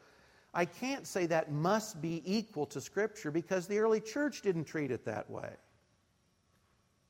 I 0.54 0.66
can't 0.66 1.08
say 1.08 1.26
that 1.28 1.52
must 1.52 2.02
be 2.02 2.22
equal 2.26 2.66
to 2.68 2.82
Scripture 2.82 3.32
because 3.32 3.68
the 3.68 3.80
early 3.80 4.02
church 4.02 4.42
didn't 4.42 4.66
treat 4.66 4.92
it 4.92 5.06
that 5.06 5.30
way. 5.30 5.50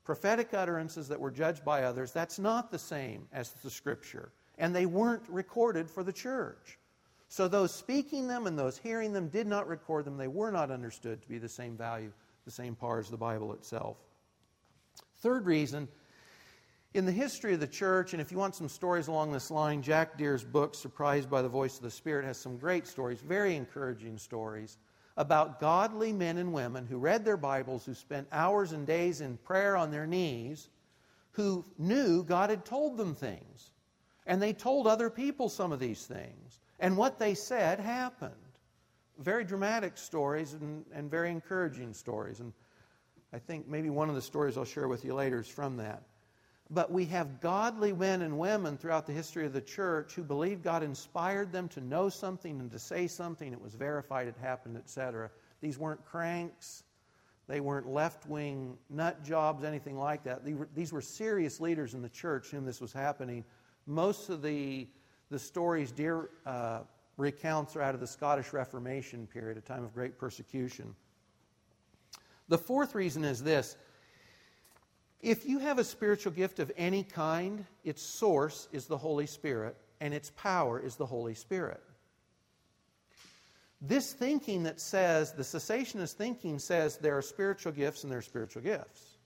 Prophetic 0.04 0.54
utterances 0.54 1.08
that 1.08 1.20
were 1.20 1.30
judged 1.30 1.64
by 1.64 1.84
others, 1.84 2.12
that's 2.12 2.38
not 2.38 2.70
the 2.70 2.78
same 2.78 3.26
as 3.32 3.50
the 3.50 3.70
Scripture. 3.70 4.32
And 4.58 4.74
they 4.74 4.86
weren't 4.86 5.28
recorded 5.28 5.90
for 5.90 6.04
the 6.04 6.12
church. 6.12 6.78
So 7.28 7.48
those 7.48 7.74
speaking 7.74 8.28
them 8.28 8.46
and 8.46 8.58
those 8.58 8.76
hearing 8.76 9.12
them 9.12 9.28
did 9.28 9.46
not 9.46 9.66
record 9.66 10.04
them. 10.04 10.18
They 10.18 10.28
were 10.28 10.50
not 10.50 10.70
understood 10.70 11.22
to 11.22 11.28
be 11.28 11.38
the 11.38 11.48
same 11.48 11.76
value, 11.76 12.12
the 12.44 12.50
same 12.50 12.74
par 12.74 12.98
as 12.98 13.08
the 13.08 13.16
Bible 13.16 13.54
itself. 13.54 13.96
Third 15.20 15.46
reason, 15.46 15.88
in 16.94 17.06
the 17.06 17.12
history 17.12 17.54
of 17.54 17.60
the 17.60 17.66
church, 17.66 18.12
and 18.12 18.20
if 18.20 18.30
you 18.30 18.36
want 18.36 18.54
some 18.54 18.68
stories 18.68 19.08
along 19.08 19.32
this 19.32 19.50
line, 19.50 19.82
Jack 19.82 20.18
Deere's 20.18 20.44
book, 20.44 20.74
Surprised 20.74 21.30
by 21.30 21.40
the 21.40 21.48
Voice 21.48 21.76
of 21.76 21.82
the 21.82 21.90
Spirit, 21.90 22.24
has 22.26 22.36
some 22.36 22.58
great 22.58 22.86
stories, 22.86 23.20
very 23.20 23.56
encouraging 23.56 24.18
stories 24.18 24.76
about 25.16 25.58
godly 25.58 26.12
men 26.12 26.38
and 26.38 26.52
women 26.52 26.86
who 26.86 26.98
read 26.98 27.24
their 27.24 27.36
Bibles, 27.38 27.86
who 27.86 27.94
spent 27.94 28.28
hours 28.30 28.72
and 28.72 28.86
days 28.86 29.20
in 29.20 29.38
prayer 29.38 29.76
on 29.76 29.90
their 29.90 30.06
knees, 30.06 30.68
who 31.32 31.64
knew 31.78 32.22
God 32.24 32.50
had 32.50 32.64
told 32.64 32.98
them 32.98 33.14
things. 33.14 33.72
And 34.26 34.40
they 34.40 34.52
told 34.52 34.86
other 34.86 35.10
people 35.10 35.48
some 35.48 35.72
of 35.72 35.80
these 35.80 36.04
things. 36.04 36.60
And 36.78 36.96
what 36.96 37.18
they 37.18 37.34
said 37.34 37.80
happened. 37.80 38.34
Very 39.18 39.44
dramatic 39.44 39.96
stories 39.96 40.52
and, 40.54 40.84
and 40.94 41.10
very 41.10 41.30
encouraging 41.30 41.94
stories. 41.94 42.40
And 42.40 42.52
I 43.32 43.38
think 43.38 43.66
maybe 43.66 43.90
one 43.90 44.08
of 44.08 44.14
the 44.14 44.22
stories 44.22 44.56
I'll 44.56 44.64
share 44.64 44.88
with 44.88 45.04
you 45.04 45.14
later 45.14 45.40
is 45.40 45.48
from 45.48 45.76
that. 45.78 46.02
But 46.72 46.90
we 46.90 47.04
have 47.06 47.40
godly 47.40 47.92
men 47.92 48.22
and 48.22 48.38
women 48.38 48.78
throughout 48.78 49.06
the 49.06 49.12
history 49.12 49.44
of 49.44 49.52
the 49.52 49.60
church 49.60 50.14
who 50.14 50.22
believe 50.22 50.62
God 50.62 50.82
inspired 50.82 51.52
them 51.52 51.68
to 51.68 51.82
know 51.82 52.08
something 52.08 52.58
and 52.60 52.70
to 52.70 52.78
say 52.78 53.06
something. 53.06 53.52
It 53.52 53.60
was 53.60 53.74
verified, 53.74 54.26
it 54.26 54.36
happened, 54.40 54.78
etc. 54.78 55.30
These 55.60 55.78
weren't 55.78 56.02
cranks. 56.06 56.84
They 57.46 57.60
weren't 57.60 57.86
left 57.86 58.26
wing 58.26 58.78
nut 58.88 59.22
jobs, 59.22 59.64
anything 59.64 59.98
like 59.98 60.24
that. 60.24 60.42
These 60.74 60.92
were 60.92 61.02
serious 61.02 61.60
leaders 61.60 61.92
in 61.92 62.00
the 62.00 62.08
church 62.08 62.48
whom 62.48 62.64
this 62.64 62.80
was 62.80 62.92
happening. 62.92 63.44
Most 63.86 64.30
of 64.30 64.40
the 64.40 64.88
the 65.32 65.38
stories 65.38 65.90
Deere 65.90 66.28
uh, 66.44 66.80
recounts 67.16 67.74
are 67.74 67.82
out 67.82 67.94
of 67.94 68.00
the 68.00 68.06
Scottish 68.06 68.52
Reformation 68.52 69.26
period, 69.26 69.56
a 69.56 69.62
time 69.62 69.82
of 69.82 69.94
great 69.94 70.18
persecution. 70.18 70.94
The 72.48 72.58
fourth 72.58 72.94
reason 72.94 73.24
is 73.24 73.42
this 73.42 73.76
if 75.22 75.46
you 75.46 75.60
have 75.60 75.78
a 75.78 75.84
spiritual 75.84 76.32
gift 76.32 76.58
of 76.58 76.72
any 76.76 77.04
kind, 77.04 77.64
its 77.84 78.02
source 78.02 78.68
is 78.72 78.86
the 78.86 78.98
Holy 78.98 79.26
Spirit, 79.26 79.76
and 80.00 80.12
its 80.12 80.30
power 80.30 80.80
is 80.80 80.96
the 80.96 81.06
Holy 81.06 81.34
Spirit. 81.34 81.80
This 83.80 84.12
thinking 84.12 84.64
that 84.64 84.80
says, 84.80 85.32
the 85.32 85.42
cessationist 85.42 86.14
thinking 86.14 86.58
says 86.58 86.98
there 86.98 87.16
are 87.16 87.22
spiritual 87.22 87.72
gifts 87.72 88.02
and 88.02 88.10
there 88.10 88.18
are 88.18 88.22
spiritual 88.22 88.62
gifts. 88.62 89.18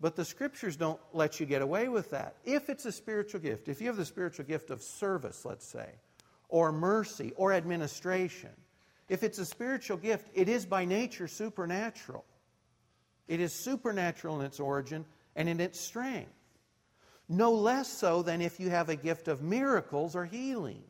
But 0.00 0.14
the 0.14 0.24
scriptures 0.24 0.76
don't 0.76 1.00
let 1.12 1.40
you 1.40 1.46
get 1.46 1.62
away 1.62 1.88
with 1.88 2.10
that. 2.10 2.36
If 2.44 2.68
it's 2.68 2.86
a 2.86 2.92
spiritual 2.92 3.40
gift, 3.40 3.68
if 3.68 3.80
you 3.80 3.88
have 3.88 3.96
the 3.96 4.04
spiritual 4.04 4.44
gift 4.44 4.70
of 4.70 4.80
service, 4.80 5.44
let's 5.44 5.66
say, 5.66 5.88
or 6.48 6.70
mercy, 6.70 7.32
or 7.36 7.52
administration, 7.52 8.50
if 9.08 9.22
it's 9.22 9.38
a 9.38 9.44
spiritual 9.44 9.96
gift, 9.96 10.28
it 10.34 10.48
is 10.48 10.66
by 10.66 10.84
nature 10.84 11.26
supernatural. 11.26 12.24
It 13.28 13.40
is 13.40 13.52
supernatural 13.52 14.40
in 14.40 14.46
its 14.46 14.58
origin 14.58 15.04
and 15.36 15.48
in 15.48 15.60
its 15.60 15.78
strength. 15.78 16.32
No 17.28 17.52
less 17.52 17.88
so 17.88 18.22
than 18.22 18.40
if 18.40 18.58
you 18.58 18.70
have 18.70 18.88
a 18.88 18.96
gift 18.96 19.28
of 19.28 19.42
miracles 19.42 20.16
or 20.16 20.24
healing. 20.24 20.82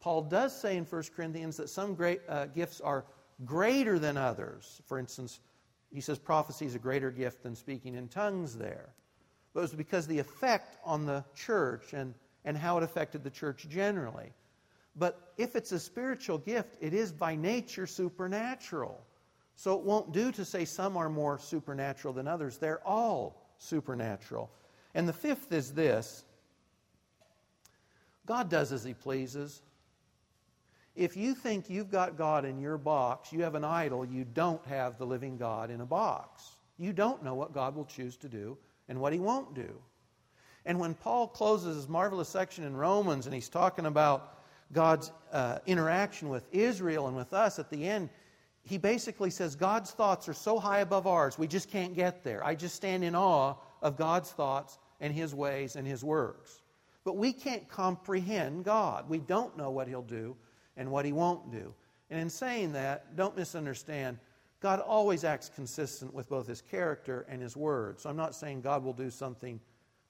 Paul 0.00 0.22
does 0.22 0.58
say 0.58 0.76
in 0.76 0.84
1 0.84 1.02
Corinthians 1.14 1.58
that 1.58 1.68
some 1.68 1.94
great 1.94 2.20
uh, 2.28 2.46
gifts 2.46 2.80
are 2.80 3.04
greater 3.44 3.98
than 3.98 4.16
others. 4.16 4.80
For 4.86 4.98
instance, 4.98 5.40
he 5.92 6.00
says 6.00 6.18
prophecy 6.18 6.66
is 6.66 6.74
a 6.74 6.78
greater 6.78 7.10
gift 7.10 7.42
than 7.42 7.54
speaking 7.54 7.94
in 7.94 8.08
tongues 8.08 8.56
there. 8.56 8.88
But 9.52 9.60
it 9.60 9.62
was 9.62 9.74
because 9.74 10.06
the 10.06 10.18
effect 10.18 10.76
on 10.84 11.06
the 11.06 11.24
church 11.34 11.92
and, 11.92 12.14
and 12.44 12.56
how 12.56 12.78
it 12.78 12.82
affected 12.82 13.22
the 13.22 13.30
church 13.30 13.66
generally. 13.68 14.32
But 14.96 15.32
if 15.36 15.56
it's 15.56 15.72
a 15.72 15.78
spiritual 15.78 16.38
gift, 16.38 16.76
it 16.80 16.94
is 16.94 17.12
by 17.12 17.36
nature 17.36 17.86
supernatural. 17.86 19.00
So 19.56 19.78
it 19.78 19.84
won't 19.84 20.12
do 20.12 20.32
to 20.32 20.44
say 20.44 20.64
some 20.64 20.96
are 20.96 21.08
more 21.08 21.38
supernatural 21.38 22.12
than 22.14 22.26
others. 22.26 22.58
They're 22.58 22.86
all 22.86 23.54
supernatural. 23.58 24.50
And 24.94 25.08
the 25.08 25.12
fifth 25.12 25.52
is 25.52 25.72
this 25.72 26.24
God 28.26 28.48
does 28.48 28.72
as 28.72 28.84
He 28.84 28.94
pleases. 28.94 29.62
If 30.96 31.16
you 31.16 31.34
think 31.34 31.68
you've 31.68 31.90
got 31.90 32.16
God 32.16 32.44
in 32.44 32.60
your 32.60 32.78
box, 32.78 33.32
you 33.32 33.42
have 33.42 33.56
an 33.56 33.64
idol, 33.64 34.04
you 34.04 34.24
don't 34.24 34.64
have 34.66 34.96
the 34.96 35.06
living 35.06 35.36
God 35.36 35.70
in 35.70 35.80
a 35.80 35.86
box. 35.86 36.56
You 36.78 36.92
don't 36.92 37.22
know 37.24 37.34
what 37.34 37.52
God 37.52 37.74
will 37.74 37.84
choose 37.84 38.16
to 38.18 38.28
do 38.28 38.56
and 38.88 39.00
what 39.00 39.12
He 39.12 39.18
won't 39.18 39.54
do. 39.54 39.80
And 40.66 40.78
when 40.80 40.94
Paul 40.94 41.28
closes 41.28 41.76
his 41.76 41.88
marvelous 41.88 42.28
section 42.28 42.64
in 42.64 42.76
Romans 42.76 43.26
and 43.26 43.34
he's 43.34 43.48
talking 43.48 43.86
about 43.86 44.38
God's 44.72 45.12
uh, 45.30 45.58
interaction 45.66 46.28
with 46.30 46.46
Israel 46.52 47.06
and 47.06 47.16
with 47.16 47.32
us 47.34 47.58
at 47.58 47.70
the 47.70 47.86
end, 47.86 48.08
he 48.64 48.78
basically 48.78 49.30
says 49.30 49.54
God's 49.54 49.90
thoughts 49.92 50.28
are 50.28 50.34
so 50.34 50.58
high 50.58 50.80
above 50.80 51.06
ours, 51.06 51.38
we 51.38 51.46
just 51.46 51.70
can't 51.70 51.94
get 51.94 52.24
there. 52.24 52.44
I 52.44 52.54
just 52.54 52.74
stand 52.74 53.04
in 53.04 53.14
awe 53.14 53.54
of 53.82 53.96
God's 53.96 54.30
thoughts 54.30 54.78
and 55.00 55.12
His 55.12 55.34
ways 55.34 55.76
and 55.76 55.86
His 55.86 56.02
works. 56.02 56.62
But 57.04 57.16
we 57.16 57.32
can't 57.32 57.68
comprehend 57.68 58.64
God. 58.64 59.08
We 59.08 59.18
don't 59.18 59.56
know 59.58 59.70
what 59.70 59.86
He'll 59.86 60.02
do 60.02 60.34
and 60.76 60.90
what 60.90 61.04
he 61.04 61.12
won't 61.12 61.50
do. 61.50 61.72
And 62.10 62.20
in 62.20 62.30
saying 62.30 62.72
that, 62.72 63.16
don't 63.16 63.36
misunderstand. 63.36 64.18
God 64.60 64.80
always 64.80 65.24
acts 65.24 65.50
consistent 65.54 66.12
with 66.12 66.28
both 66.28 66.46
his 66.46 66.60
character 66.60 67.26
and 67.28 67.40
his 67.40 67.56
word. 67.56 68.00
So 68.00 68.10
I'm 68.10 68.16
not 68.16 68.34
saying 68.34 68.62
God 68.62 68.84
will 68.84 68.92
do 68.92 69.10
something, 69.10 69.60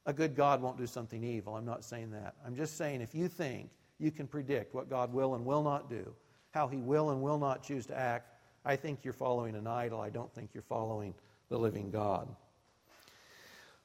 a 0.07 0.13
good 0.13 0.35
God 0.35 0.61
won't 0.63 0.79
do 0.79 0.87
something 0.87 1.25
evil. 1.25 1.57
I'm 1.57 1.65
not 1.65 1.85
saying 1.85 2.11
that. 2.13 2.35
I'm 2.47 2.55
just 2.55 2.77
saying 2.77 3.01
if 3.01 3.15
you 3.15 3.29
think 3.29 3.71
you 3.99 4.11
can 4.11 4.27
predict 4.27 4.75
what 4.75 4.91
God 4.91 5.13
will 5.13 5.35
and 5.35 5.45
will 5.45 5.63
not 5.63 5.89
do, 5.89 6.15
how 6.51 6.69
he 6.69 6.77
will 6.77 7.11
and 7.11 7.23
will 7.23 7.39
not 7.39 7.63
choose 7.63 7.87
to 7.87 7.99
act, 7.99 8.31
I 8.65 8.77
think 8.77 9.01
you're 9.05 9.13
following 9.13 9.55
an 9.55 9.67
idol. 9.67 10.01
I 10.01 10.11
don't 10.11 10.33
think 10.35 10.51
you're 10.55 10.63
following 10.63 11.15
the 11.49 11.59
living 11.59 11.91
God. 11.91 12.29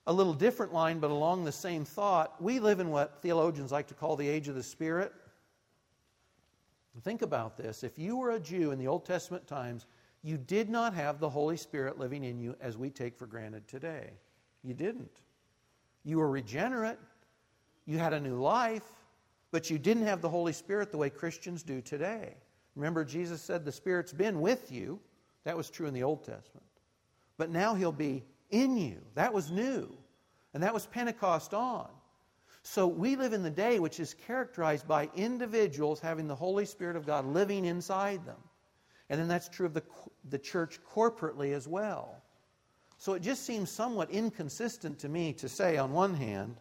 A 0.08 0.14
little 0.14 0.34
different 0.34 0.74
line, 0.74 1.00
but 1.00 1.12
along 1.12 1.44
the 1.44 1.52
same 1.52 1.86
thought, 1.86 2.42
we 2.42 2.60
live 2.60 2.80
in 2.80 2.90
what 2.90 3.22
theologians 3.22 3.72
like 3.72 3.88
to 3.88 3.94
call 3.94 4.16
the 4.16 4.28
age 4.28 4.48
of 4.48 4.56
the 4.56 4.64
Spirit. 4.64 5.14
Think 7.04 7.22
about 7.22 7.56
this. 7.56 7.84
If 7.84 7.98
you 7.98 8.18
were 8.18 8.32
a 8.32 8.40
Jew 8.40 8.72
in 8.72 8.80
the 8.80 8.88
Old 8.88 9.06
Testament 9.06 9.48
times, 9.48 9.86
you 10.22 10.38
did 10.38 10.70
not 10.70 10.94
have 10.94 11.20
the 11.20 11.30
Holy 11.30 11.56
Spirit 11.56 11.98
living 11.98 12.24
in 12.24 12.40
you 12.40 12.56
as 12.60 12.78
we 12.78 12.90
take 12.90 13.16
for 13.16 13.26
granted 13.26 13.68
today. 13.68 14.10
You 14.64 14.74
didn't. 14.74 15.22
You 16.04 16.18
were 16.18 16.30
regenerate, 16.30 16.98
you 17.86 17.98
had 17.98 18.14
a 18.14 18.20
new 18.20 18.36
life, 18.36 18.84
but 19.52 19.70
you 19.70 19.78
didn't 19.78 20.06
have 20.06 20.22
the 20.22 20.30
Holy 20.30 20.54
Spirit 20.54 20.92
the 20.92 20.98
way 20.98 21.10
Christians 21.10 21.64
do 21.64 21.82
today. 21.82 22.34
Remember, 22.80 23.04
Jesus 23.04 23.42
said, 23.42 23.66
The 23.66 23.74
Spirit's 23.74 24.14
been 24.14 24.40
with 24.40 24.72
you. 24.72 25.02
That 25.44 25.58
was 25.58 25.70
true 25.70 25.88
in 25.88 25.94
the 25.94 26.04
Old 26.04 26.24
Testament. 26.24 26.66
But 27.38 27.50
now 27.50 27.76
He'll 27.76 27.92
be 27.92 28.24
in 28.52 28.78
you. 28.78 29.02
That 29.16 29.34
was 29.34 29.52
new. 29.52 29.94
And 30.54 30.64
that 30.64 30.74
was 30.74 30.88
Pentecost 30.88 31.54
on. 31.54 31.90
So 32.64 32.88
we 32.88 33.18
live 33.18 33.34
in 33.34 33.44
the 33.44 33.50
day 33.50 33.80
which 33.80 34.00
is 34.00 34.14
characterized 34.14 34.88
by 34.88 35.10
individuals 35.14 36.00
having 36.00 36.28
the 36.28 36.36
Holy 36.36 36.66
Spirit 36.66 36.96
of 36.96 37.06
God 37.06 37.26
living 37.26 37.66
inside 37.66 38.26
them. 38.26 38.40
And 39.10 39.20
then 39.20 39.28
that's 39.28 39.50
true 39.50 39.66
of 39.66 39.74
the, 39.74 39.84
the 40.30 40.40
church 40.40 40.80
corporately 40.90 41.54
as 41.54 41.68
well. 41.68 42.22
So 42.98 43.14
it 43.14 43.22
just 43.22 43.46
seems 43.46 43.70
somewhat 43.70 44.10
inconsistent 44.10 45.00
to 45.00 45.10
me 45.10 45.34
to 45.34 45.50
say, 45.50 45.78
on 45.78 45.92
one 45.92 46.14
hand, 46.14 46.56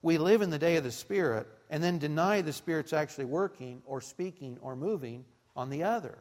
we 0.00 0.16
live 0.16 0.40
in 0.40 0.48
the 0.48 0.58
day 0.58 0.76
of 0.76 0.84
the 0.84 0.90
Spirit 0.90 1.46
and 1.68 1.82
then 1.82 1.98
deny 1.98 2.40
the 2.40 2.52
Spirit's 2.52 2.94
actually 2.94 3.26
working 3.26 3.82
or 3.84 4.00
speaking 4.00 4.56
or 4.62 4.74
moving 4.74 5.24
on 5.56 5.70
the 5.70 5.82
other. 5.82 6.18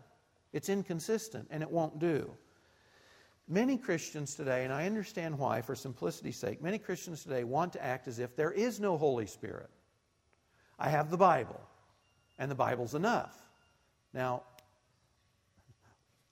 It's 0.54 0.70
inconsistent 0.70 1.48
and 1.52 1.64
it 1.64 1.70
won't 1.70 2.00
do. 2.00 2.32
Many 3.48 3.78
Christians 3.78 4.36
today, 4.36 4.64
and 4.64 4.72
I 4.72 4.86
understand 4.86 5.38
why 5.38 5.62
for 5.62 5.76
simplicity's 5.76 6.38
sake, 6.38 6.62
many 6.62 6.78
Christians 6.78 7.24
today 7.24 7.44
want 7.44 7.74
to 7.74 7.84
act 7.84 8.08
as 8.08 8.20
if 8.20 8.36
there 8.36 8.52
is 8.52 8.80
no 8.80 8.96
Holy 8.96 9.26
Spirit. 9.26 9.70
I 10.78 10.90
have 10.90 11.10
the 11.10 11.18
Bible, 11.18 11.60
and 12.38 12.50
the 12.50 12.56
Bible's 12.56 12.94
enough. 12.94 13.36
Now, 14.14 14.44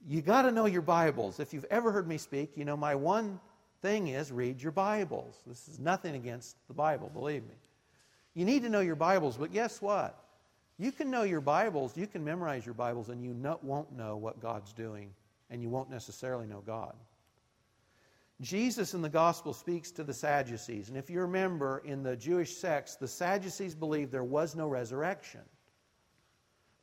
you 0.06 0.22
got 0.22 0.42
to 0.42 0.52
know 0.52 0.66
your 0.66 0.82
Bibles. 0.82 1.40
If 1.40 1.52
you've 1.52 1.66
ever 1.70 1.90
heard 1.90 2.06
me 2.06 2.18
speak, 2.18 2.56
you 2.56 2.64
know 2.64 2.76
my 2.76 2.94
one 2.94 3.40
thing 3.82 4.08
is 4.08 4.32
read 4.32 4.62
your 4.62 4.72
Bibles. 4.72 5.40
This 5.46 5.68
is 5.68 5.78
nothing 5.78 6.14
against 6.14 6.56
the 6.68 6.74
Bible, 6.74 7.10
believe 7.12 7.42
me. 7.42 7.54
You 8.34 8.44
need 8.44 8.62
to 8.62 8.68
know 8.68 8.80
your 8.80 8.96
Bibles, 8.96 9.36
but 9.36 9.52
guess 9.52 9.82
what? 9.82 10.16
You 10.78 10.92
can 10.92 11.10
know 11.10 11.24
your 11.24 11.40
Bibles, 11.40 11.96
you 11.96 12.06
can 12.06 12.24
memorize 12.24 12.64
your 12.64 12.74
Bibles, 12.74 13.08
and 13.08 13.22
you 13.22 13.34
won't 13.62 13.92
know 13.96 14.16
what 14.16 14.40
God's 14.40 14.72
doing, 14.72 15.10
and 15.50 15.60
you 15.60 15.68
won't 15.68 15.90
necessarily 15.90 16.46
know 16.46 16.62
God. 16.64 16.94
Jesus 18.40 18.94
in 18.94 19.02
the 19.02 19.08
gospel 19.08 19.52
speaks 19.52 19.90
to 19.90 20.04
the 20.04 20.14
Sadducees. 20.14 20.88
And 20.88 20.96
if 20.96 21.10
you 21.10 21.20
remember, 21.20 21.82
in 21.84 22.04
the 22.04 22.14
Jewish 22.14 22.56
sects, 22.56 22.94
the 22.94 23.08
Sadducees 23.08 23.74
believed 23.74 24.12
there 24.12 24.22
was 24.22 24.54
no 24.54 24.68
resurrection. 24.68 25.40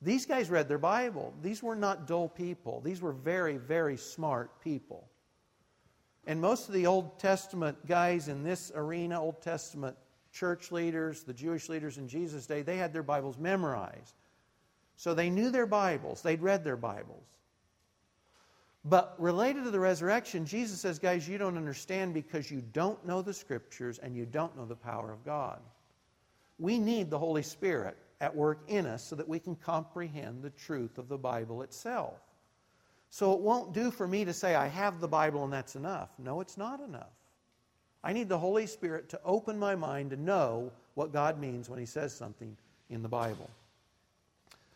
These 0.02 0.26
guys 0.26 0.50
read 0.50 0.68
their 0.68 0.78
Bible. 0.78 1.34
These 1.42 1.64
were 1.64 1.76
not 1.76 2.06
dull 2.06 2.28
people, 2.28 2.82
these 2.82 3.02
were 3.02 3.14
very, 3.14 3.56
very 3.56 3.96
smart 3.96 4.62
people. 4.62 5.08
And 6.28 6.42
most 6.42 6.68
of 6.68 6.74
the 6.74 6.88
Old 6.88 7.18
Testament 7.20 7.78
guys 7.86 8.28
in 8.28 8.44
this 8.44 8.72
arena, 8.76 9.22
Old 9.22 9.42
Testament 9.42 9.96
church 10.36 10.72
leaders, 10.72 11.24
the 11.24 11.34
Jewish 11.34 11.70
leaders 11.70 11.98
in 11.98 12.08
Jesus' 12.08 12.46
day, 12.46 12.62
they 12.62 12.78
had 12.78 12.94
their 12.94 13.04
Bibles 13.04 13.38
memorized. 13.38 14.14
So 14.98 15.14
they 15.14 15.30
knew 15.30 15.50
their 15.50 15.66
Bibles, 15.66 16.22
they'd 16.22 16.42
read 16.42 16.64
their 16.64 16.78
Bibles. 16.78 17.26
But 18.84 19.16
related 19.18 19.64
to 19.64 19.72
the 19.72 19.80
resurrection, 19.80 20.46
Jesus 20.46 20.80
says, 20.80 21.00
guys, 21.00 21.28
you 21.28 21.40
don't 21.40 21.58
understand 21.58 22.14
because 22.14 22.52
you 22.52 22.62
don't 22.62 23.04
know 23.04 23.24
the 23.24 23.34
scriptures 23.34 23.98
and 23.98 24.16
you 24.16 24.28
don't 24.28 24.56
know 24.56 24.66
the 24.66 24.76
power 24.76 25.12
of 25.12 25.26
God. 25.26 25.60
We 26.60 26.78
need 26.78 27.10
the 27.10 27.18
Holy 27.18 27.42
Spirit 27.42 27.98
at 28.22 28.36
work 28.36 28.60
in 28.68 28.86
us 28.86 29.04
so 29.04 29.16
that 29.16 29.28
we 29.28 29.40
can 29.40 29.56
comprehend 29.56 30.44
the 30.44 30.52
truth 30.52 31.00
of 31.00 31.08
the 31.08 31.18
Bible 31.18 31.64
itself. 31.64 32.14
So 33.10 33.34
it 33.34 33.40
won't 33.40 33.74
do 33.74 33.90
for 33.90 34.08
me 34.08 34.26
to 34.26 34.34
say, 34.34 34.54
I 34.54 34.68
have 34.68 35.00
the 35.00 35.08
Bible 35.08 35.44
and 35.44 35.52
that's 35.52 35.76
enough. 35.76 36.10
No, 36.20 36.42
it's 36.42 36.58
not 36.58 36.80
enough. 36.80 37.14
I 38.06 38.14
need 38.14 38.30
the 38.30 38.38
Holy 38.38 38.68
Spirit 38.68 39.10
to 39.10 39.20
open 39.26 39.58
my 39.58 39.76
mind 39.76 40.12
to 40.12 40.16
know 40.16 40.72
what 40.94 41.12
God 41.12 41.40
means 41.40 41.70
when 41.70 41.80
He 41.80 41.88
says 41.88 42.16
something 42.16 42.56
in 42.92 43.02
the 43.02 43.10
Bible. 43.10 43.50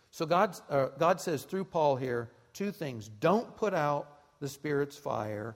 So 0.09 0.25
God, 0.25 0.57
uh, 0.67 0.87
God 0.97 1.21
says 1.21 1.43
through 1.43 1.65
Paul 1.65 1.95
here 1.95 2.31
two 2.53 2.71
things 2.71 3.07
don't 3.19 3.55
put 3.55 3.75
out 3.75 4.07
the 4.39 4.49
Spirit's 4.49 4.97
fire, 4.97 5.55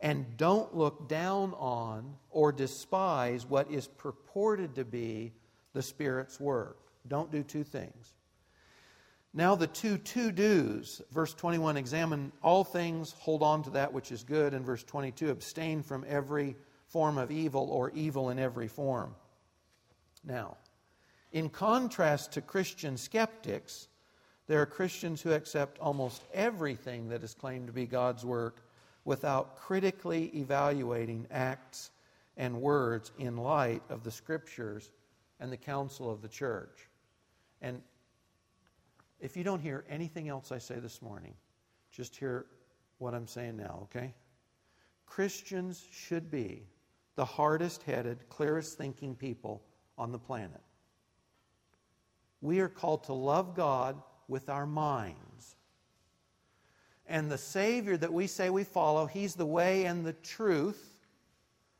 and 0.00 0.36
don't 0.36 0.76
look 0.76 1.08
down 1.08 1.54
on 1.54 2.16
or 2.30 2.52
despise 2.52 3.46
what 3.46 3.70
is 3.70 3.86
purported 3.86 4.74
to 4.74 4.84
be 4.84 5.32
the 5.72 5.82
Spirit's 5.82 6.38
work. 6.38 6.76
Don't 7.08 7.32
do 7.32 7.42
two 7.42 7.64
things. 7.64 8.12
Now, 9.32 9.54
the 9.54 9.66
two 9.66 9.98
to 9.98 10.32
dos. 10.32 11.00
Verse 11.12 11.32
21 11.34 11.76
examine 11.76 12.32
all 12.42 12.64
things, 12.64 13.12
hold 13.18 13.42
on 13.42 13.62
to 13.64 13.70
that 13.70 13.92
which 13.92 14.12
is 14.12 14.22
good. 14.22 14.54
And 14.54 14.66
verse 14.66 14.82
22 14.82 15.30
abstain 15.30 15.82
from 15.82 16.04
every 16.08 16.56
form 16.96 17.18
of 17.18 17.30
evil 17.30 17.68
or 17.70 17.90
evil 17.90 18.30
in 18.30 18.38
every 18.38 18.68
form. 18.68 19.14
Now, 20.24 20.56
in 21.30 21.50
contrast 21.50 22.32
to 22.32 22.40
Christian 22.40 22.96
skeptics, 22.96 23.88
there 24.46 24.62
are 24.62 24.64
Christians 24.64 25.20
who 25.20 25.32
accept 25.32 25.78
almost 25.78 26.22
everything 26.32 27.10
that 27.10 27.22
is 27.22 27.34
claimed 27.34 27.66
to 27.66 27.72
be 27.74 27.84
God's 27.84 28.24
work 28.24 28.62
without 29.04 29.56
critically 29.56 30.34
evaluating 30.34 31.26
acts 31.30 31.90
and 32.38 32.62
words 32.62 33.12
in 33.18 33.36
light 33.36 33.82
of 33.90 34.02
the 34.02 34.10
Scriptures 34.10 34.90
and 35.38 35.52
the 35.52 35.56
counsel 35.58 36.10
of 36.10 36.22
the 36.22 36.28
church. 36.28 36.88
And 37.60 37.82
if 39.20 39.36
you 39.36 39.44
don't 39.44 39.60
hear 39.60 39.84
anything 39.90 40.30
else 40.30 40.50
I 40.50 40.56
say 40.56 40.76
this 40.76 41.02
morning, 41.02 41.34
just 41.90 42.16
hear 42.16 42.46
what 42.96 43.12
I'm 43.12 43.26
saying 43.26 43.58
now, 43.58 43.80
okay? 43.82 44.14
Christians 45.04 45.84
should 45.92 46.30
be 46.30 46.62
the 47.16 47.24
hardest 47.24 47.82
headed, 47.82 48.28
clearest 48.28 48.78
thinking 48.78 49.14
people 49.14 49.62
on 49.98 50.12
the 50.12 50.18
planet. 50.18 50.60
We 52.40 52.60
are 52.60 52.68
called 52.68 53.04
to 53.04 53.12
love 53.12 53.56
God 53.56 54.00
with 54.28 54.48
our 54.48 54.66
minds. 54.66 55.56
And 57.08 57.30
the 57.30 57.38
Savior 57.38 57.96
that 57.96 58.12
we 58.12 58.26
say 58.26 58.50
we 58.50 58.64
follow, 58.64 59.06
He's 59.06 59.34
the 59.34 59.46
way 59.46 59.84
and 59.84 60.04
the 60.04 60.12
truth 60.12 60.98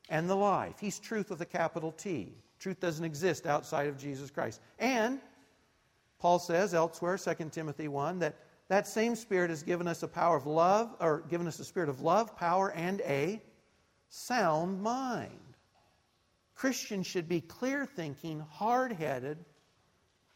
and 0.08 0.28
the 0.28 0.36
life. 0.36 0.76
He's 0.80 0.98
truth 0.98 1.30
with 1.30 1.40
a 1.40 1.46
capital 1.46 1.92
T. 1.92 2.32
Truth 2.58 2.80
doesn't 2.80 3.04
exist 3.04 3.46
outside 3.46 3.88
of 3.88 3.98
Jesus 3.98 4.30
Christ. 4.30 4.60
And 4.78 5.20
Paul 6.18 6.38
says 6.38 6.74
elsewhere, 6.74 7.18
2 7.18 7.50
Timothy 7.50 7.88
1, 7.88 8.20
that 8.20 8.36
that 8.68 8.88
same 8.88 9.14
Spirit 9.14 9.50
has 9.50 9.62
given 9.62 9.86
us 9.86 10.02
a 10.02 10.08
power 10.08 10.36
of 10.36 10.46
love, 10.46 10.94
or 11.00 11.22
given 11.28 11.46
us 11.46 11.58
a 11.60 11.64
spirit 11.64 11.88
of 11.88 12.00
love, 12.00 12.36
power, 12.36 12.72
and 12.72 13.00
a 13.02 13.40
sound 14.08 14.82
mind. 14.82 15.30
Christians 16.54 17.06
should 17.06 17.28
be 17.28 17.40
clear 17.40 17.84
thinking, 17.84 18.40
hard 18.40 18.92
headed, 18.92 19.44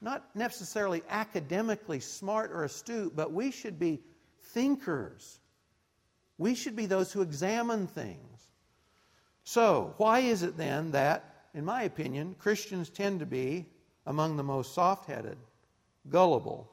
not 0.01 0.35
necessarily 0.35 1.03
academically 1.09 2.01
smart 2.01 2.51
or 2.53 2.65
astute, 2.65 3.15
but 3.15 3.33
we 3.33 3.51
should 3.51 3.79
be 3.79 4.01
thinkers. 4.41 5.41
We 6.39 6.55
should 6.55 6.77
be 6.77 6.87
those 6.87 7.13
who 7.13 7.23
examine 7.23 7.87
things. 7.87 8.49
So, 9.45 9.95
why 9.97 10.21
is 10.21 10.43
it 10.43 10.57
then 10.57 10.91
that, 10.93 11.49
in 11.55 11.65
my 11.65 11.83
opinion, 11.83 12.35
Christians 12.39 12.89
tend 12.89 13.21
to 13.21 13.27
be 13.27 13.67
among 14.07 14.37
the 14.37 14.43
most 14.43 14.75
soft 14.75 15.07
headed, 15.07 15.39
gullible, 16.09 16.71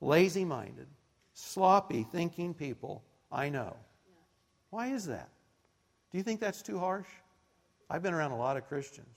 lazy 0.00 0.44
minded, 0.44 0.86
sloppy 1.34 2.02
thinking 2.02 2.54
people 2.54 3.02
I 3.32 3.48
know? 3.48 3.76
Why 4.70 4.88
is 4.88 5.06
that? 5.06 5.28
Do 6.10 6.18
you 6.18 6.24
think 6.24 6.40
that's 6.40 6.62
too 6.62 6.78
harsh? 6.78 7.08
I've 7.88 8.02
been 8.02 8.14
around 8.14 8.32
a 8.32 8.36
lot 8.36 8.56
of 8.56 8.66
Christians. 8.66 9.08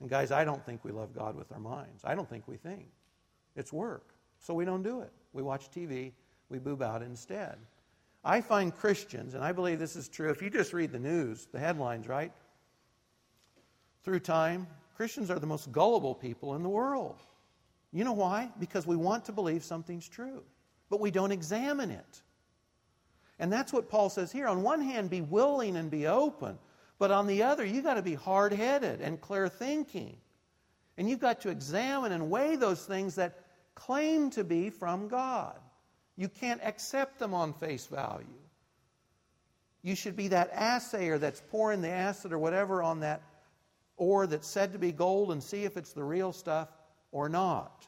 And 0.00 0.08
guys, 0.08 0.30
I 0.30 0.44
don't 0.44 0.64
think 0.64 0.84
we 0.84 0.92
love 0.92 1.14
God 1.14 1.36
with 1.36 1.52
our 1.52 1.58
minds. 1.58 2.02
I 2.04 2.14
don't 2.14 2.28
think 2.28 2.48
we 2.48 2.56
think. 2.56 2.86
It's 3.56 3.72
work. 3.72 4.14
So 4.38 4.54
we 4.54 4.64
don't 4.64 4.82
do 4.82 5.00
it. 5.00 5.12
We 5.32 5.42
watch 5.42 5.70
TV, 5.70 6.12
we 6.48 6.58
boob 6.58 6.82
out 6.82 7.02
instead. 7.02 7.58
I 8.24 8.40
find 8.40 8.74
Christians, 8.74 9.34
and 9.34 9.44
I 9.44 9.52
believe 9.52 9.78
this 9.78 9.96
is 9.96 10.08
true, 10.08 10.30
if 10.30 10.42
you 10.42 10.50
just 10.50 10.72
read 10.72 10.92
the 10.92 10.98
news, 10.98 11.48
the 11.52 11.58
headlines, 11.58 12.08
right? 12.08 12.32
Through 14.02 14.20
time, 14.20 14.66
Christians 14.94 15.30
are 15.30 15.38
the 15.38 15.46
most 15.46 15.70
gullible 15.72 16.14
people 16.14 16.54
in 16.54 16.62
the 16.62 16.68
world. 16.68 17.16
You 17.92 18.04
know 18.04 18.12
why? 18.12 18.50
Because 18.58 18.86
we 18.86 18.96
want 18.96 19.24
to 19.26 19.32
believe 19.32 19.64
something's 19.64 20.08
true. 20.08 20.42
but 20.90 21.00
we 21.00 21.10
don't 21.10 21.30
examine 21.32 21.90
it. 21.90 22.22
And 23.40 23.52
that's 23.52 23.72
what 23.72 23.88
Paul 23.88 24.08
says 24.10 24.30
here. 24.30 24.46
On 24.46 24.62
one 24.62 24.80
hand, 24.80 25.10
be 25.10 25.22
willing 25.22 25.76
and 25.76 25.90
be 25.90 26.06
open, 26.06 26.58
but 26.98 27.10
on 27.10 27.26
the 27.26 27.42
other, 27.42 27.64
you've 27.64 27.84
got 27.84 27.94
to 27.94 28.02
be 28.02 28.14
hard 28.14 28.52
headed 28.52 29.00
and 29.00 29.20
clear 29.20 29.48
thinking. 29.48 30.16
And 30.96 31.08
you've 31.08 31.18
got 31.18 31.40
to 31.40 31.48
examine 31.48 32.12
and 32.12 32.30
weigh 32.30 32.56
those 32.56 32.84
things 32.84 33.16
that 33.16 33.46
claim 33.74 34.30
to 34.30 34.44
be 34.44 34.70
from 34.70 35.08
God. 35.08 35.58
You 36.16 36.28
can't 36.28 36.60
accept 36.62 37.18
them 37.18 37.32
on 37.32 37.54
face 37.54 37.86
value. 37.86 38.26
You 39.82 39.94
should 39.94 40.16
be 40.16 40.28
that 40.28 40.50
assayer 40.54 41.16
that's 41.16 41.42
pouring 41.50 41.80
the 41.80 41.88
acid 41.88 42.32
or 42.32 42.38
whatever 42.38 42.82
on 42.82 43.00
that 43.00 43.22
ore 43.96 44.26
that's 44.26 44.46
said 44.46 44.74
to 44.74 44.78
be 44.78 44.92
gold 44.92 45.32
and 45.32 45.42
see 45.42 45.64
if 45.64 45.78
it's 45.78 45.94
the 45.94 46.04
real 46.04 46.32
stuff 46.32 46.68
or 47.12 47.30
not. 47.30 47.86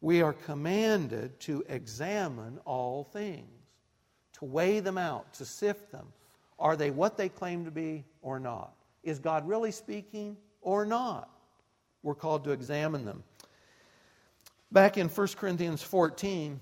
We 0.00 0.22
are 0.22 0.32
commanded 0.32 1.38
to 1.40 1.62
examine 1.68 2.58
all 2.64 3.04
things, 3.04 3.59
to 4.40 4.44
weigh 4.46 4.80
them 4.80 4.98
out, 4.98 5.32
to 5.34 5.44
sift 5.44 5.92
them. 5.92 6.06
Are 6.58 6.76
they 6.76 6.90
what 6.90 7.16
they 7.16 7.28
claim 7.28 7.64
to 7.64 7.70
be 7.70 8.04
or 8.22 8.40
not? 8.40 8.72
Is 9.02 9.18
God 9.18 9.46
really 9.46 9.70
speaking 9.70 10.36
or 10.60 10.84
not? 10.84 11.30
We're 12.02 12.14
called 12.14 12.44
to 12.44 12.50
examine 12.50 13.04
them. 13.04 13.22
Back 14.72 14.98
in 14.98 15.08
1 15.08 15.28
Corinthians 15.36 15.82
14, 15.82 16.60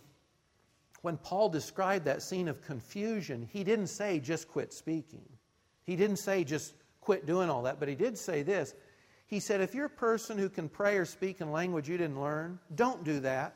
when 1.03 1.17
Paul 1.19 1.49
described 1.49 2.05
that 2.07 2.23
scene 2.23 2.49
of 2.49 2.63
confusion, 2.63 3.49
he 3.51 3.65
didn't 3.65 3.89
say 3.89 4.19
just 4.19 4.49
quit 4.49 4.73
speaking. 4.73 5.25
He 5.85 5.97
didn't 5.97 6.17
say 6.17 6.45
just 6.45 6.75
quit 7.01 7.27
doing 7.27 7.49
all 7.49 7.63
that, 7.63 7.79
but 7.79 7.89
he 7.89 7.95
did 7.95 8.19
say 8.19 8.43
this. 8.43 8.75
He 9.27 9.41
said, 9.41 9.61
if 9.61 9.75
you're 9.75 9.87
a 9.87 9.91
person 9.91 10.39
who 10.39 10.49
can 10.49 10.69
pray 10.69 10.97
or 10.97 11.05
speak 11.05 11.41
in 11.41 11.53
language 11.53 11.89
you 11.89 11.99
didn't 11.99 12.21
learn, 12.21 12.59
don't 12.75 13.05
do 13.05 13.21
that 13.21 13.55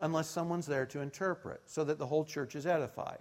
unless 0.00 0.28
someone's 0.28 0.66
there 0.66 0.86
to 0.86 1.00
interpret 1.00 1.62
so 1.66 1.84
that 1.84 1.98
the 1.98 2.06
whole 2.06 2.24
church 2.24 2.56
is 2.56 2.66
edified. 2.66 3.20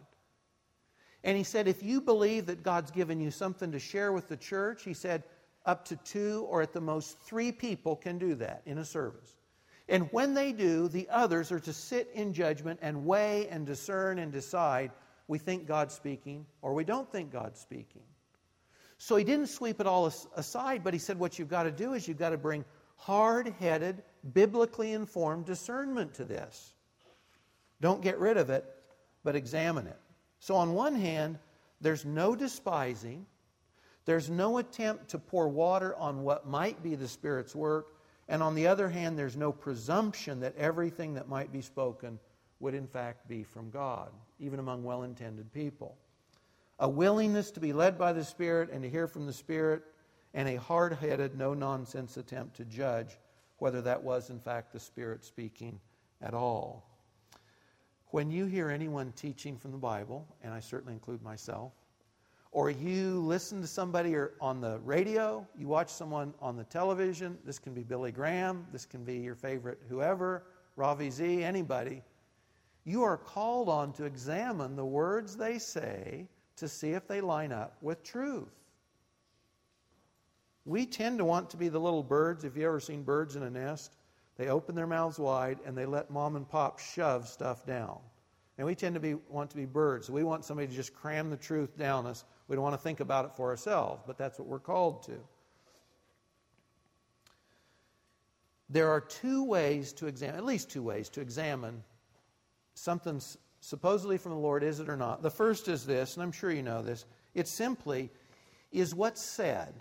And 1.23 1.37
he 1.37 1.43
said, 1.43 1.67
if 1.67 1.83
you 1.83 2.01
believe 2.01 2.47
that 2.47 2.63
God's 2.63 2.91
given 2.91 3.19
you 3.19 3.29
something 3.31 3.71
to 3.71 3.79
share 3.79 4.11
with 4.11 4.27
the 4.27 4.37
church, 4.37 4.83
he 4.83 4.93
said, 4.93 5.23
up 5.65 5.85
to 5.85 5.95
two 5.97 6.47
or 6.49 6.61
at 6.61 6.73
the 6.73 6.81
most 6.81 7.19
three 7.21 7.51
people 7.51 7.95
can 7.95 8.17
do 8.17 8.35
that 8.35 8.63
in 8.65 8.79
a 8.79 8.85
service. 8.85 9.35
And 9.87 10.07
when 10.11 10.33
they 10.33 10.51
do, 10.51 10.87
the 10.87 11.07
others 11.11 11.51
are 11.51 11.59
to 11.59 11.73
sit 11.73 12.09
in 12.13 12.33
judgment 12.33 12.79
and 12.81 13.05
weigh 13.05 13.47
and 13.49 13.65
discern 13.65 14.19
and 14.19 14.31
decide 14.31 14.91
we 15.27 15.37
think 15.37 15.67
God's 15.67 15.93
speaking 15.93 16.45
or 16.61 16.73
we 16.73 16.83
don't 16.83 17.11
think 17.11 17.31
God's 17.31 17.59
speaking. 17.59 18.01
So 18.97 19.15
he 19.15 19.23
didn't 19.23 19.47
sweep 19.47 19.79
it 19.79 19.87
all 19.87 20.11
aside, 20.35 20.83
but 20.83 20.93
he 20.93 20.99
said 20.99 21.19
what 21.19 21.37
you've 21.37 21.49
got 21.49 21.63
to 21.63 21.71
do 21.71 21.93
is 21.93 22.07
you've 22.07 22.19
got 22.19 22.29
to 22.29 22.37
bring 22.37 22.63
hard 22.95 23.53
headed, 23.59 24.03
biblically 24.33 24.93
informed 24.93 25.45
discernment 25.45 26.13
to 26.15 26.23
this. 26.23 26.73
Don't 27.81 28.01
get 28.01 28.19
rid 28.19 28.37
of 28.37 28.49
it, 28.49 28.63
but 29.23 29.35
examine 29.35 29.87
it. 29.87 29.99
So, 30.41 30.55
on 30.55 30.73
one 30.73 30.95
hand, 30.95 31.37
there's 31.81 32.03
no 32.03 32.35
despising, 32.35 33.27
there's 34.05 34.27
no 34.27 34.57
attempt 34.57 35.09
to 35.09 35.19
pour 35.19 35.47
water 35.47 35.95
on 35.95 36.23
what 36.23 36.47
might 36.47 36.81
be 36.81 36.95
the 36.95 37.07
Spirit's 37.07 37.55
work. 37.55 37.95
And 38.27 38.41
on 38.41 38.55
the 38.55 38.65
other 38.65 38.89
hand, 38.89 39.19
there's 39.19 39.37
no 39.37 39.51
presumption 39.51 40.39
that 40.39 40.57
everything 40.57 41.13
that 41.13 41.29
might 41.29 41.51
be 41.51 41.61
spoken 41.61 42.17
would 42.59 42.73
in 42.73 42.87
fact 42.87 43.27
be 43.27 43.43
from 43.43 43.69
God, 43.69 44.09
even 44.39 44.57
among 44.57 44.83
well 44.83 45.03
intended 45.03 45.53
people. 45.53 45.95
A 46.79 46.89
willingness 46.89 47.51
to 47.51 47.59
be 47.59 47.71
led 47.71 47.99
by 47.99 48.11
the 48.11 48.25
Spirit 48.25 48.71
and 48.71 48.81
to 48.81 48.89
hear 48.89 49.07
from 49.07 49.27
the 49.27 49.33
Spirit, 49.33 49.83
and 50.33 50.49
a 50.49 50.55
hard 50.55 50.93
headed, 50.93 51.37
no 51.37 51.53
nonsense 51.53 52.17
attempt 52.17 52.55
to 52.57 52.65
judge 52.65 53.19
whether 53.59 53.81
that 53.83 54.01
was 54.01 54.31
in 54.31 54.39
fact 54.39 54.73
the 54.73 54.79
Spirit 54.79 55.23
speaking 55.23 55.79
at 56.19 56.33
all. 56.33 56.90
When 58.11 58.29
you 58.29 58.45
hear 58.45 58.69
anyone 58.69 59.13
teaching 59.15 59.57
from 59.57 59.71
the 59.71 59.77
Bible, 59.77 60.27
and 60.43 60.53
I 60.53 60.59
certainly 60.59 60.91
include 60.91 61.21
myself, 61.23 61.71
or 62.51 62.69
you 62.69 63.21
listen 63.21 63.61
to 63.61 63.67
somebody 63.67 64.13
on 64.41 64.59
the 64.59 64.79
radio, 64.79 65.47
you 65.57 65.69
watch 65.69 65.89
someone 65.89 66.33
on 66.41 66.57
the 66.57 66.65
television. 66.65 67.37
This 67.45 67.57
can 67.57 67.73
be 67.73 67.83
Billy 67.83 68.11
Graham, 68.11 68.67
this 68.73 68.85
can 68.85 69.05
be 69.05 69.19
your 69.19 69.35
favorite 69.35 69.79
whoever, 69.87 70.43
Ravi 70.75 71.09
Z, 71.09 71.41
anybody. 71.41 72.03
You 72.83 73.03
are 73.03 73.15
called 73.15 73.69
on 73.69 73.93
to 73.93 74.03
examine 74.03 74.75
the 74.75 74.85
words 74.85 75.37
they 75.37 75.57
say 75.57 76.27
to 76.57 76.67
see 76.67 76.91
if 76.91 77.07
they 77.07 77.21
line 77.21 77.53
up 77.53 77.77
with 77.81 78.03
truth. 78.03 78.51
We 80.65 80.85
tend 80.85 81.19
to 81.19 81.25
want 81.25 81.49
to 81.51 81.57
be 81.57 81.69
the 81.69 81.79
little 81.79 82.03
birds. 82.03 82.43
If 82.43 82.57
you 82.57 82.67
ever 82.67 82.81
seen 82.81 83.03
birds 83.03 83.37
in 83.37 83.43
a 83.43 83.49
nest, 83.49 83.95
they 84.41 84.47
open 84.47 84.73
their 84.73 84.87
mouths 84.87 85.19
wide 85.19 85.59
and 85.67 85.77
they 85.77 85.85
let 85.85 86.09
mom 86.09 86.35
and 86.35 86.49
pop 86.49 86.79
shove 86.79 87.27
stuff 87.27 87.63
down. 87.63 87.99
And 88.57 88.65
we 88.65 88.73
tend 88.73 88.95
to 88.95 88.99
be, 88.99 89.13
want 89.29 89.51
to 89.51 89.55
be 89.55 89.65
birds. 89.65 90.09
We 90.09 90.23
want 90.23 90.45
somebody 90.45 90.67
to 90.67 90.73
just 90.73 90.95
cram 90.95 91.29
the 91.29 91.37
truth 91.37 91.77
down 91.77 92.07
us 92.07 92.25
we 92.47 92.55
don't 92.55 92.63
want 92.63 92.73
to 92.73 92.81
think 92.81 93.01
about 93.01 93.25
it 93.25 93.31
for 93.33 93.49
ourselves, 93.49 94.01
but 94.07 94.17
that's 94.17 94.39
what 94.39 94.47
we're 94.47 94.59
called 94.59 95.03
to. 95.03 95.13
There 98.67 98.89
are 98.89 98.99
two 98.99 99.43
ways 99.43 99.93
to 99.93 100.07
examine, 100.07 100.37
at 100.37 100.43
least 100.43 100.71
two 100.71 100.81
ways 100.81 101.07
to 101.09 101.21
examine 101.21 101.83
something 102.73 103.21
supposedly 103.59 104.17
from 104.17 104.31
the 104.31 104.39
Lord, 104.39 104.63
is 104.63 104.79
it 104.79 104.89
or 104.89 104.97
not? 104.97 105.21
The 105.21 105.29
first 105.29 105.67
is 105.67 105.85
this, 105.85 106.15
and 106.15 106.23
I'm 106.23 106.31
sure 106.31 106.51
you 106.51 106.63
know 106.63 106.81
this. 106.81 107.05
It's 107.35 107.51
simply, 107.51 108.09
is 108.71 108.95
what's 108.95 109.21
said, 109.21 109.75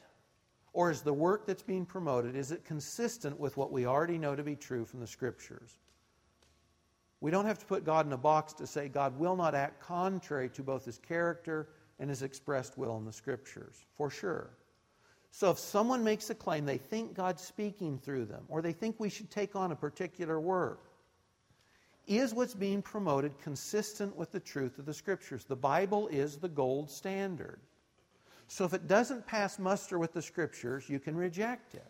or 0.72 0.90
is 0.90 1.02
the 1.02 1.12
work 1.12 1.46
that's 1.46 1.62
being 1.62 1.84
promoted, 1.84 2.36
is 2.36 2.52
it 2.52 2.64
consistent 2.64 3.38
with 3.38 3.56
what 3.56 3.72
we 3.72 3.86
already 3.86 4.18
know 4.18 4.36
to 4.36 4.42
be 4.42 4.56
true 4.56 4.84
from 4.84 5.00
the 5.00 5.06
Scriptures? 5.06 5.78
We 7.20 7.30
don't 7.30 7.46
have 7.46 7.58
to 7.58 7.66
put 7.66 7.84
God 7.84 8.06
in 8.06 8.12
a 8.12 8.18
box 8.18 8.54
to 8.54 8.66
say 8.66 8.88
God 8.88 9.18
will 9.18 9.36
not 9.36 9.54
act 9.54 9.82
contrary 9.82 10.48
to 10.50 10.62
both 10.62 10.84
his 10.84 10.98
character 10.98 11.68
and 11.98 12.08
his 12.08 12.22
expressed 12.22 12.78
will 12.78 12.96
in 12.96 13.04
the 13.04 13.12
scriptures, 13.12 13.84
for 13.96 14.08
sure. 14.08 14.50
So 15.30 15.50
if 15.50 15.58
someone 15.58 16.02
makes 16.02 16.30
a 16.30 16.34
claim, 16.34 16.64
they 16.64 16.78
think 16.78 17.14
God's 17.14 17.42
speaking 17.42 17.98
through 17.98 18.24
them, 18.24 18.44
or 18.48 18.62
they 18.62 18.72
think 18.72 18.96
we 18.98 19.10
should 19.10 19.30
take 19.30 19.54
on 19.54 19.70
a 19.70 19.76
particular 19.76 20.40
work, 20.40 20.80
is 22.06 22.34
what's 22.34 22.54
being 22.54 22.82
promoted 22.82 23.38
consistent 23.38 24.16
with 24.16 24.32
the 24.32 24.40
truth 24.40 24.78
of 24.78 24.86
the 24.86 24.94
scriptures? 24.94 25.44
The 25.44 25.54
Bible 25.54 26.08
is 26.08 26.38
the 26.38 26.48
gold 26.48 26.90
standard. 26.90 27.60
So 28.50 28.64
if 28.64 28.74
it 28.74 28.88
doesn't 28.88 29.28
pass 29.28 29.60
muster 29.60 29.96
with 29.96 30.12
the 30.12 30.20
scriptures, 30.20 30.88
you 30.88 30.98
can 30.98 31.16
reject 31.16 31.76
it. 31.76 31.86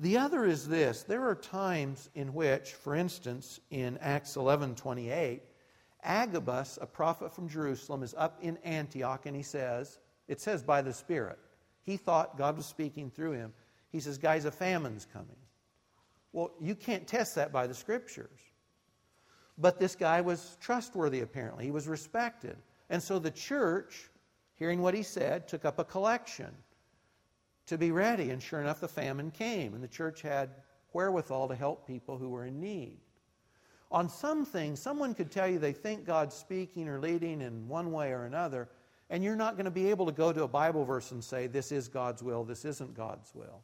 The 0.00 0.16
other 0.16 0.46
is 0.46 0.66
this 0.66 1.02
there 1.02 1.28
are 1.28 1.34
times 1.34 2.08
in 2.14 2.32
which, 2.32 2.72
for 2.72 2.94
instance, 2.94 3.60
in 3.70 3.98
Acts 3.98 4.36
11 4.36 4.76
28, 4.76 5.42
Agabus, 6.02 6.78
a 6.80 6.86
prophet 6.86 7.34
from 7.34 7.50
Jerusalem, 7.50 8.02
is 8.02 8.14
up 8.16 8.38
in 8.40 8.56
Antioch 8.64 9.26
and 9.26 9.36
he 9.36 9.42
says, 9.42 9.98
it 10.26 10.40
says 10.40 10.62
by 10.62 10.80
the 10.80 10.94
Spirit. 10.94 11.38
He 11.82 11.98
thought 11.98 12.38
God 12.38 12.56
was 12.56 12.64
speaking 12.64 13.10
through 13.10 13.32
him. 13.32 13.52
He 13.92 14.00
says, 14.00 14.16
Guys, 14.16 14.46
a 14.46 14.50
famine's 14.50 15.06
coming. 15.12 15.36
Well, 16.32 16.50
you 16.62 16.74
can't 16.74 17.06
test 17.06 17.34
that 17.34 17.52
by 17.52 17.66
the 17.66 17.74
scriptures. 17.74 18.40
But 19.58 19.78
this 19.78 19.96
guy 19.96 20.22
was 20.22 20.56
trustworthy, 20.62 21.20
apparently. 21.20 21.66
He 21.66 21.70
was 21.70 21.88
respected. 21.88 22.56
And 22.88 23.02
so 23.02 23.18
the 23.18 23.30
church, 23.30 24.08
hearing 24.56 24.82
what 24.82 24.94
he 24.94 25.02
said, 25.02 25.48
took 25.48 25.64
up 25.64 25.78
a 25.78 25.84
collection 25.84 26.50
to 27.66 27.78
be 27.78 27.90
ready. 27.90 28.30
And 28.30 28.42
sure 28.42 28.60
enough, 28.60 28.80
the 28.80 28.88
famine 28.88 29.30
came. 29.30 29.74
And 29.74 29.82
the 29.82 29.88
church 29.88 30.22
had 30.22 30.50
wherewithal 30.92 31.48
to 31.48 31.54
help 31.54 31.86
people 31.86 32.18
who 32.18 32.28
were 32.28 32.46
in 32.46 32.60
need. 32.60 32.98
On 33.90 34.08
some 34.08 34.44
things, 34.44 34.80
someone 34.80 35.14
could 35.14 35.30
tell 35.30 35.46
you 35.46 35.58
they 35.58 35.72
think 35.72 36.04
God's 36.04 36.34
speaking 36.34 36.88
or 36.88 36.98
leading 36.98 37.40
in 37.40 37.68
one 37.68 37.92
way 37.92 38.12
or 38.12 38.24
another, 38.24 38.68
and 39.10 39.22
you're 39.22 39.36
not 39.36 39.56
going 39.56 39.66
to 39.66 39.70
be 39.70 39.90
able 39.90 40.06
to 40.06 40.12
go 40.12 40.32
to 40.32 40.42
a 40.42 40.48
Bible 40.48 40.84
verse 40.84 41.12
and 41.12 41.22
say, 41.22 41.46
This 41.46 41.70
is 41.70 41.88
God's 41.88 42.22
will, 42.22 42.42
this 42.42 42.64
isn't 42.64 42.94
God's 42.94 43.32
will. 43.34 43.62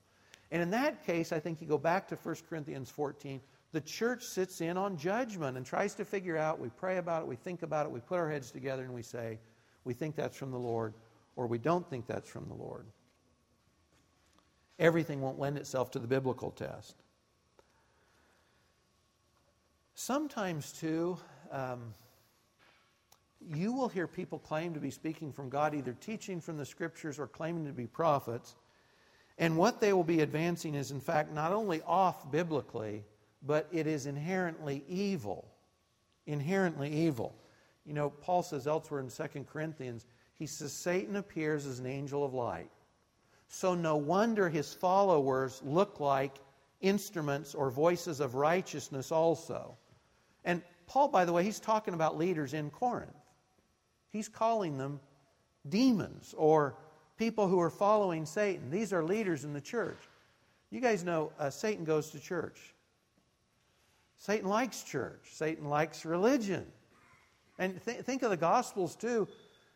And 0.53 0.63
in 0.63 0.71
that 0.71 1.05
case, 1.05 1.33
I 1.33 1.41
think 1.41 1.61
you 1.61 1.67
go 1.67 1.79
back 1.79 2.07
to 2.09 2.17
1 2.17 2.37
Corinthians 2.49 2.91
14. 2.91 3.41
The 3.73 3.81
church 3.81 4.25
sits 4.25 4.61
in 4.61 4.77
on 4.77 4.97
judgment 4.97 5.57
and 5.57 5.65
tries 5.65 5.95
to 5.95 6.05
figure 6.05 6.37
out. 6.37 6.59
We 6.59 6.69
pray 6.71 6.99
about 6.99 7.23
it, 7.23 7.29
we 7.29 7.37
think 7.37 7.63
about 7.63 7.87
it, 7.87 7.93
we 7.93 8.01
put 8.01 8.19
our 8.19 8.31
heads 8.31 8.51
together, 8.51 8.85
and 8.85 8.93
we 8.93 9.03
say, 9.03 9.39
We 9.85 9.95
think 9.95 10.17
that's 10.17 10.37
from 10.37 10.51
the 10.51 10.59
Lord, 10.59 10.95
or 11.37 11.47
we 11.47 11.59
don't 11.59 11.89
think 11.89 12.07
that's 12.07 12.29
from 12.29 12.47
the 12.49 12.55
Lord. 12.55 12.87
Everything 14.79 15.21
won't 15.21 15.39
lend 15.39 15.57
itself 15.59 15.91
to 15.93 15.99
the 15.99 16.07
biblical 16.07 16.51
test. 16.51 16.97
Sometimes, 19.95 20.73
too, 20.73 21.19
um, 21.53 21.95
you 23.55 23.73
will 23.73 23.89
hear 23.89 24.07
people 24.07 24.39
claim 24.39 24.75
to 24.75 24.81
be 24.81 24.91
speaking 24.91 25.33
from 25.33 25.49
God, 25.49 25.75
either 25.75 25.95
teaching 26.01 26.41
from 26.41 26.57
the 26.57 26.65
scriptures 26.65 27.19
or 27.19 27.27
claiming 27.27 27.67
to 27.67 27.73
be 27.73 27.87
prophets. 27.87 28.55
And 29.39 29.57
what 29.57 29.81
they 29.81 29.93
will 29.93 30.05
be 30.05 30.21
advancing 30.21 30.75
is, 30.75 30.91
in 30.91 31.01
fact, 31.01 31.33
not 31.33 31.53
only 31.53 31.83
off 31.87 32.31
biblically, 32.31 33.05
but 33.43 33.67
it 33.73 33.87
is 33.87 34.07
inherently 34.07 34.85
evil. 34.89 35.49
Inherently 36.27 36.91
evil. 36.91 37.35
You 37.85 37.95
know, 37.95 38.11
Paul 38.11 38.43
says 38.43 38.67
elsewhere 38.67 39.01
in 39.01 39.09
2 39.09 39.45
Corinthians, 39.51 40.07
he 40.35 40.47
says, 40.47 40.73
Satan 40.73 41.17
appears 41.17 41.67
as 41.67 41.79
an 41.79 41.87
angel 41.87 42.25
of 42.25 42.35
light. 42.35 42.71
So 43.49 43.75
no 43.75 43.97
wonder 43.97 44.49
his 44.49 44.73
followers 44.73 45.61
look 45.65 46.01
like 46.01 46.37
instruments 46.81 47.55
or 47.55 47.71
voices 47.71 48.21
of 48.21 48.35
righteousness 48.35 49.11
also. 49.11 49.77
And 50.45 50.63
Paul, 50.87 51.09
by 51.09 51.25
the 51.25 51.33
way, 51.33 51.45
he's 51.45 51.61
talking 51.61 51.95
about 51.95 52.17
leaders 52.17 52.55
in 52.55 52.71
Corinth. 52.71 53.11
He's 54.11 54.29
calling 54.29 54.79
them 54.79 55.01
demons 55.69 56.35
or 56.37 56.77
people 57.17 57.49
who 57.49 57.61
are 57.61 57.71
following 57.71 58.25
Satan. 58.25 58.71
These 58.71 58.93
are 58.93 59.05
leaders 59.05 59.45
in 59.45 59.53
the 59.53 59.61
church. 59.61 59.99
You 60.71 60.81
guys 60.81 61.05
know 61.05 61.33
uh, 61.39 61.51
Satan 61.51 61.85
goes 61.85 62.11
to 62.11 62.21
church. 62.21 62.59
Satan 64.17 64.49
likes 64.49 64.83
church. 64.83 65.21
Satan 65.33 65.65
likes 65.65 66.05
religion. 66.05 66.67
And 67.61 67.81
th- 67.85 68.01
think 68.01 68.23
of 68.23 68.31
the 68.31 68.37
Gospels 68.37 68.97
too. 68.97 69.29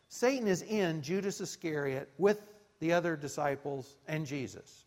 Satan 0.09 0.47
is 0.47 0.63
in 0.63 1.01
Judas 1.01 1.39
Iscariot 1.39 2.09
with 2.17 2.41
the 2.79 2.91
other 2.91 3.15
disciples 3.15 3.97
and 4.07 4.25
Jesus. 4.25 4.85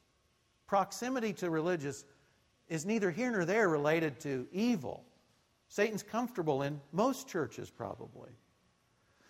Proximity 0.67 1.33
to 1.35 1.49
religious 1.49 2.05
is 2.69 2.85
neither 2.85 3.11
here 3.11 3.31
nor 3.31 3.45
there 3.45 3.69
related 3.69 4.21
to 4.21 4.47
evil. 4.53 5.05
Satan's 5.69 6.03
comfortable 6.03 6.63
in 6.63 6.81
most 6.93 7.29
churches, 7.29 7.71
probably. 7.71 8.31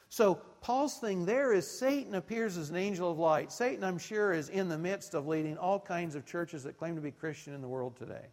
So, 0.08 0.36
Paul's 0.62 0.96
thing 0.98 1.26
there 1.26 1.52
is 1.52 1.70
Satan 1.70 2.14
appears 2.14 2.56
as 2.56 2.70
an 2.70 2.76
angel 2.76 3.10
of 3.10 3.18
light. 3.18 3.52
Satan, 3.52 3.84
I'm 3.84 3.98
sure, 3.98 4.32
is 4.32 4.48
in 4.48 4.68
the 4.68 4.78
midst 4.78 5.14
of 5.14 5.26
leading 5.26 5.58
all 5.58 5.78
kinds 5.78 6.14
of 6.14 6.24
churches 6.24 6.62
that 6.62 6.78
claim 6.78 6.94
to 6.96 7.02
be 7.02 7.10
Christian 7.10 7.52
in 7.52 7.60
the 7.60 7.68
world 7.68 7.96
today. 7.96 8.26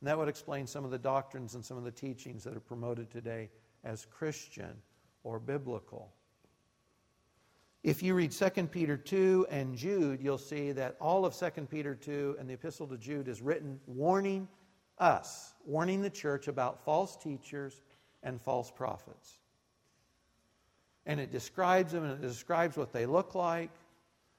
And 0.00 0.08
that 0.08 0.16
would 0.16 0.28
explain 0.28 0.66
some 0.66 0.84
of 0.84 0.92
the 0.92 0.98
doctrines 0.98 1.56
and 1.56 1.64
some 1.64 1.76
of 1.76 1.84
the 1.84 1.90
teachings 1.90 2.44
that 2.44 2.56
are 2.56 2.60
promoted 2.60 3.10
today 3.10 3.50
as 3.84 4.06
Christian 4.06 4.74
or 5.24 5.38
biblical. 5.38 6.12
If 7.82 8.00
you 8.02 8.14
read 8.14 8.30
2 8.30 8.50
Peter 8.68 8.96
2 8.96 9.48
and 9.50 9.76
Jude, 9.76 10.20
you'll 10.22 10.38
see 10.38 10.70
that 10.72 10.96
all 11.00 11.24
of 11.24 11.34
2 11.34 11.50
Peter 11.62 11.96
2 11.96 12.36
and 12.38 12.48
the 12.48 12.54
Epistle 12.54 12.86
to 12.86 12.96
Jude 12.96 13.26
is 13.26 13.42
written 13.42 13.80
warning 13.86 14.46
us, 14.98 15.54
warning 15.64 16.00
the 16.00 16.10
church 16.10 16.46
about 16.46 16.84
false 16.84 17.16
teachers 17.16 17.82
and 18.22 18.40
false 18.40 18.70
prophets. 18.70 19.38
And 21.06 21.18
it 21.18 21.32
describes 21.32 21.92
them 21.92 22.04
and 22.04 22.12
it 22.12 22.26
describes 22.26 22.76
what 22.76 22.92
they 22.92 23.04
look 23.04 23.34
like. 23.34 23.70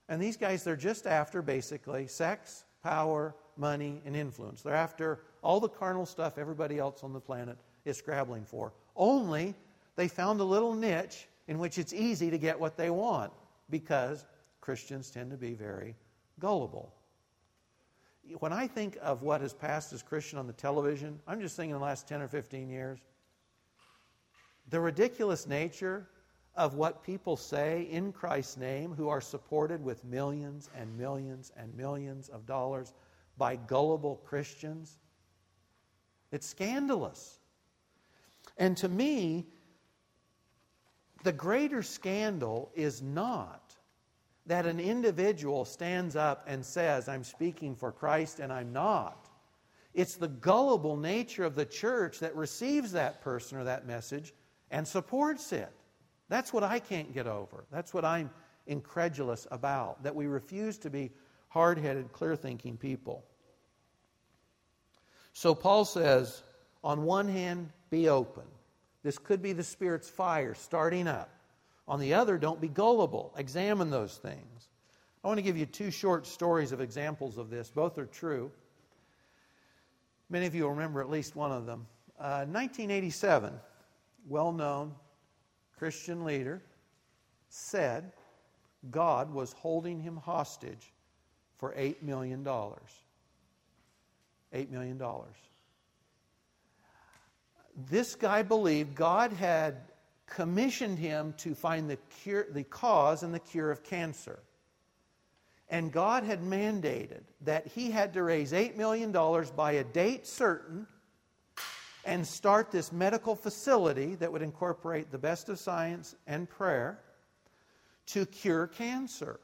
And 0.07 0.21
these 0.21 0.37
guys, 0.37 0.63
they're 0.63 0.77
just 0.77 1.05
after 1.05 1.41
basically 1.41 2.07
sex, 2.07 2.63
power, 2.81 3.35
money, 3.57 4.01
and 4.05 4.15
influence. 4.15 4.61
They're 4.61 4.73
after 4.73 5.19
all 5.41 5.59
the 5.59 5.67
carnal 5.67 6.05
stuff 6.05 6.37
everybody 6.37 6.79
else 6.79 7.03
on 7.03 7.11
the 7.11 7.19
planet 7.19 7.57
is 7.83 7.97
scrabbling 7.97 8.45
for. 8.45 8.71
Only 8.95 9.55
they 9.95 10.07
found 10.07 10.39
a 10.39 10.43
little 10.43 10.73
niche 10.73 11.27
in 11.47 11.59
which 11.59 11.77
it's 11.77 11.93
easy 11.93 12.29
to 12.29 12.37
get 12.37 12.59
what 12.59 12.77
they 12.77 12.89
want 12.89 13.31
because 13.69 14.25
Christians 14.61 15.09
tend 15.09 15.31
to 15.31 15.37
be 15.37 15.53
very 15.53 15.95
gullible. 16.39 16.93
When 18.39 18.53
I 18.53 18.67
think 18.67 18.97
of 19.01 19.21
what 19.21 19.41
has 19.41 19.53
passed 19.53 19.91
as 19.91 20.01
Christian 20.01 20.39
on 20.39 20.47
the 20.47 20.53
television, 20.53 21.19
I'm 21.27 21.41
just 21.41 21.55
thinking 21.57 21.71
in 21.71 21.79
the 21.79 21.85
last 21.85 22.07
10 22.07 22.21
or 22.21 22.27
15 22.27 22.69
years, 22.69 22.99
the 24.69 24.79
ridiculous 24.79 25.45
nature 25.45 26.07
of 26.55 26.75
what 26.75 27.03
people 27.03 27.35
say 27.35 27.87
in 27.91 28.13
Christ's 28.13 28.57
name 28.57 28.93
who 28.93 29.09
are 29.09 29.19
supported 29.19 29.83
with 29.83 30.03
millions 30.05 30.69
and 30.77 30.95
millions 30.97 31.51
and 31.57 31.75
millions 31.75 32.29
of 32.29 32.45
dollars 32.45 32.93
by 33.37 33.55
gullible 33.55 34.21
Christians. 34.23 34.99
It's 36.31 36.47
scandalous. 36.47 37.39
And 38.57 38.77
to 38.77 38.87
me, 38.87 39.47
the 41.23 41.31
greater 41.31 41.81
scandal 41.81 42.71
is 42.75 43.01
not 43.01 43.75
that 44.45 44.65
an 44.65 44.79
individual 44.79 45.63
stands 45.65 46.15
up 46.15 46.43
and 46.47 46.65
says, 46.65 47.07
I'm 47.07 47.23
speaking 47.23 47.75
for 47.75 47.91
Christ 47.91 48.39
and 48.39 48.51
I'm 48.51 48.73
not. 48.73 49.29
It's 49.93 50.15
the 50.15 50.27
gullible 50.27 50.97
nature 50.97 51.45
of 51.45 51.55
the 51.55 51.65
church 51.65 52.19
that 52.19 52.35
receives 52.35 52.91
that 52.91 53.21
person 53.21 53.57
or 53.57 53.63
that 53.63 53.87
message 53.87 54.33
and 54.69 54.87
supports 54.87 55.53
it. 55.53 55.71
That's 56.29 56.51
what 56.51 56.63
I 56.63 56.79
can't 56.79 57.13
get 57.13 57.27
over. 57.27 57.65
That's 57.71 57.93
what 57.93 58.03
I'm 58.03 58.29
incredulous 58.65 59.47
about, 59.51 60.03
that 60.03 60.15
we 60.15 60.25
refuse 60.25 60.77
to 60.79 60.89
be 60.89 61.11
hard 61.47 61.77
headed, 61.77 62.11
clear 62.11 62.35
thinking 62.35 62.75
people. 62.75 63.23
So 65.33 65.53
Paul 65.53 65.85
says, 65.85 66.43
on 66.83 67.03
one 67.03 67.27
hand, 67.27 67.69
be 67.93 68.09
open. 68.09 68.43
This 69.03 69.19
could 69.19 69.43
be 69.43 69.53
the 69.53 69.63
Spirit's 69.63 70.09
fire 70.09 70.55
starting 70.55 71.07
up. 71.07 71.29
On 71.87 71.99
the 71.99 72.15
other, 72.15 72.39
don't 72.39 72.59
be 72.59 72.67
gullible. 72.67 73.31
Examine 73.37 73.91
those 73.91 74.17
things. 74.17 74.69
I 75.23 75.27
want 75.27 75.37
to 75.37 75.43
give 75.43 75.57
you 75.57 75.67
two 75.67 75.91
short 75.91 76.25
stories 76.25 76.71
of 76.71 76.81
examples 76.81 77.37
of 77.37 77.51
this. 77.51 77.69
Both 77.69 77.99
are 77.99 78.07
true. 78.07 78.51
Many 80.31 80.47
of 80.47 80.55
you 80.55 80.63
will 80.63 80.71
remember 80.71 81.01
at 81.01 81.09
least 81.11 81.35
one 81.35 81.51
of 81.51 81.67
them. 81.67 81.85
Uh, 82.17 82.49
1987, 82.49 83.53
well 84.27 84.51
known 84.51 84.95
Christian 85.77 86.25
leader 86.25 86.63
said 87.49 88.11
God 88.89 89.31
was 89.31 89.53
holding 89.53 90.01
him 90.01 90.17
hostage 90.17 90.91
for 91.59 91.73
$8 91.73 92.01
million. 92.01 92.43
$8 92.43 92.79
million 94.71 94.97
this 97.89 98.15
guy 98.15 98.43
believed 98.43 98.95
God 98.95 99.33
had 99.33 99.77
commissioned 100.27 100.99
him 100.99 101.33
to 101.37 101.53
find 101.53 101.89
the, 101.89 101.97
cure, 102.21 102.47
the 102.51 102.63
cause 102.63 103.23
and 103.23 103.33
the 103.33 103.39
cure 103.39 103.71
of 103.71 103.83
cancer. 103.83 104.39
And 105.69 105.91
God 105.91 106.23
had 106.23 106.41
mandated 106.41 107.21
that 107.41 107.67
he 107.67 107.91
had 107.91 108.13
to 108.13 108.23
raise 108.23 108.51
$8 108.51 108.75
million 108.75 109.11
by 109.55 109.73
a 109.73 109.83
date 109.83 110.27
certain 110.27 110.87
and 112.05 112.27
start 112.27 112.71
this 112.71 112.91
medical 112.91 113.35
facility 113.35 114.15
that 114.15 114.31
would 114.31 114.41
incorporate 114.41 115.11
the 115.11 115.17
best 115.17 115.49
of 115.49 115.57
science 115.57 116.15
and 116.27 116.49
prayer 116.49 116.99
to 118.07 118.25
cure 118.25 118.67
cancer. 118.67 119.39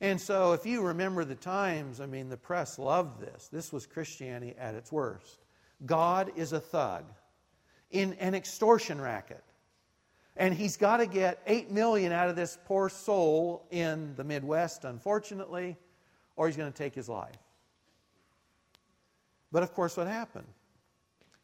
And 0.00 0.20
so, 0.20 0.52
if 0.52 0.66
you 0.66 0.82
remember 0.82 1.24
the 1.24 1.34
times, 1.34 2.00
I 2.00 2.06
mean, 2.06 2.28
the 2.28 2.36
press 2.36 2.78
loved 2.78 3.20
this. 3.20 3.48
This 3.48 3.72
was 3.72 3.86
Christianity 3.86 4.54
at 4.58 4.74
its 4.74 4.92
worst. 4.92 5.43
God 5.86 6.32
is 6.36 6.52
a 6.52 6.60
thug 6.60 7.04
in 7.90 8.14
an 8.14 8.34
extortion 8.34 9.00
racket. 9.00 9.42
And 10.36 10.52
he's 10.52 10.76
got 10.76 10.96
to 10.96 11.06
get 11.06 11.40
8 11.46 11.70
million 11.70 12.10
out 12.10 12.28
of 12.28 12.36
this 12.36 12.58
poor 12.64 12.88
soul 12.88 13.66
in 13.70 14.14
the 14.16 14.24
Midwest, 14.24 14.84
unfortunately, 14.84 15.76
or 16.36 16.48
he's 16.48 16.56
going 16.56 16.72
to 16.72 16.76
take 16.76 16.94
his 16.94 17.08
life. 17.08 17.36
But 19.52 19.62
of 19.62 19.72
course, 19.72 19.96
what 19.96 20.08
happened? 20.08 20.46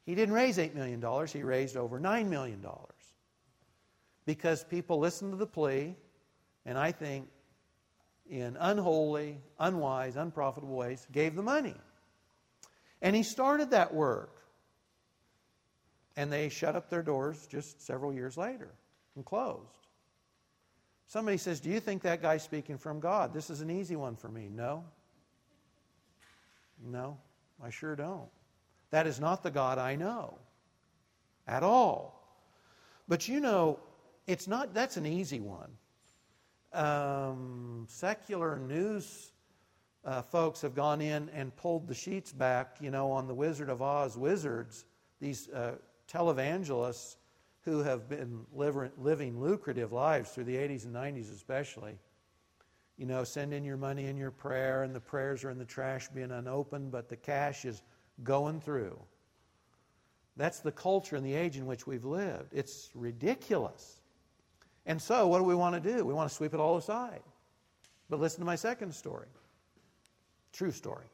He 0.04 0.16
didn't 0.16 0.34
raise 0.34 0.58
$8 0.58 0.74
million, 0.74 1.26
he 1.28 1.42
raised 1.44 1.76
over 1.76 2.00
$9 2.00 2.26
million. 2.26 2.64
Because 4.26 4.64
people 4.64 4.98
listened 4.98 5.32
to 5.32 5.36
the 5.36 5.46
plea, 5.46 5.94
and 6.66 6.76
I 6.76 6.90
think 6.90 7.28
in 8.28 8.56
unholy, 8.58 9.38
unwise, 9.60 10.16
unprofitable 10.16 10.74
ways, 10.74 11.06
gave 11.12 11.36
the 11.36 11.42
money. 11.42 11.76
And 13.02 13.16
he 13.16 13.22
started 13.22 13.70
that 13.70 13.94
work. 13.94 14.36
And 16.16 16.30
they 16.32 16.48
shut 16.48 16.76
up 16.76 16.90
their 16.90 17.02
doors 17.02 17.46
just 17.46 17.80
several 17.80 18.12
years 18.12 18.36
later 18.36 18.68
and 19.16 19.24
closed. 19.24 19.86
Somebody 21.06 21.38
says, 21.38 21.60
Do 21.60 21.70
you 21.70 21.80
think 21.80 22.02
that 22.02 22.20
guy's 22.22 22.42
speaking 22.42 22.78
from 22.78 23.00
God? 23.00 23.32
This 23.32 23.50
is 23.50 23.60
an 23.60 23.70
easy 23.70 23.96
one 23.96 24.16
for 24.16 24.28
me. 24.28 24.48
No. 24.52 24.84
No, 26.84 27.18
I 27.62 27.70
sure 27.70 27.96
don't. 27.96 28.28
That 28.90 29.06
is 29.06 29.20
not 29.20 29.42
the 29.42 29.50
God 29.50 29.78
I 29.78 29.96
know 29.96 30.38
at 31.46 31.62
all. 31.62 32.16
But 33.08 33.28
you 33.28 33.40
know, 33.40 33.78
it's 34.26 34.46
not, 34.46 34.72
that's 34.72 34.96
an 34.96 35.06
easy 35.06 35.40
one. 35.40 35.70
Um, 36.72 37.86
secular 37.88 38.56
news 38.56 39.32
uh, 40.04 40.22
folks 40.22 40.62
have 40.62 40.74
gone 40.74 41.00
in 41.00 41.28
and 41.30 41.54
pulled 41.56 41.86
the 41.86 41.94
sheets 41.94 42.32
back, 42.32 42.76
you 42.80 42.90
know, 42.90 43.10
on 43.10 43.26
the 43.26 43.34
Wizard 43.34 43.68
of 43.68 43.82
Oz 43.82 44.16
wizards, 44.16 44.84
these 45.20 45.48
uh, 45.50 45.72
televangelists 46.08 47.16
who 47.62 47.82
have 47.82 48.08
been 48.08 48.46
living 48.52 49.40
lucrative 49.40 49.92
lives 49.92 50.30
through 50.30 50.44
the 50.44 50.56
80s 50.56 50.86
and 50.86 50.94
90s, 50.94 51.32
especially. 51.32 51.98
You 52.96 53.06
know, 53.06 53.24
send 53.24 53.52
in 53.52 53.64
your 53.64 53.76
money 53.76 54.06
in 54.06 54.16
your 54.16 54.30
prayer, 54.30 54.82
and 54.82 54.94
the 54.94 55.00
prayers 55.00 55.44
are 55.44 55.50
in 55.50 55.58
the 55.58 55.64
trash 55.64 56.08
being 56.08 56.30
unopened, 56.30 56.90
but 56.90 57.08
the 57.08 57.16
cash 57.16 57.64
is 57.64 57.82
going 58.22 58.60
through. 58.60 58.98
That's 60.36 60.60
the 60.60 60.72
culture 60.72 61.16
and 61.16 61.24
the 61.24 61.34
age 61.34 61.56
in 61.56 61.66
which 61.66 61.86
we've 61.86 62.04
lived. 62.04 62.52
It's 62.52 62.90
ridiculous. 62.94 64.00
And 64.86 65.00
so, 65.00 65.26
what 65.26 65.38
do 65.38 65.44
we 65.44 65.54
want 65.54 65.82
to 65.82 65.96
do? 65.96 66.04
We 66.04 66.14
want 66.14 66.30
to 66.30 66.34
sweep 66.34 66.54
it 66.54 66.60
all 66.60 66.76
aside. 66.76 67.20
But 68.08 68.20
listen 68.20 68.40
to 68.40 68.46
my 68.46 68.56
second 68.56 68.94
story. 68.94 69.28
True 70.52 70.72
story. 70.72 71.06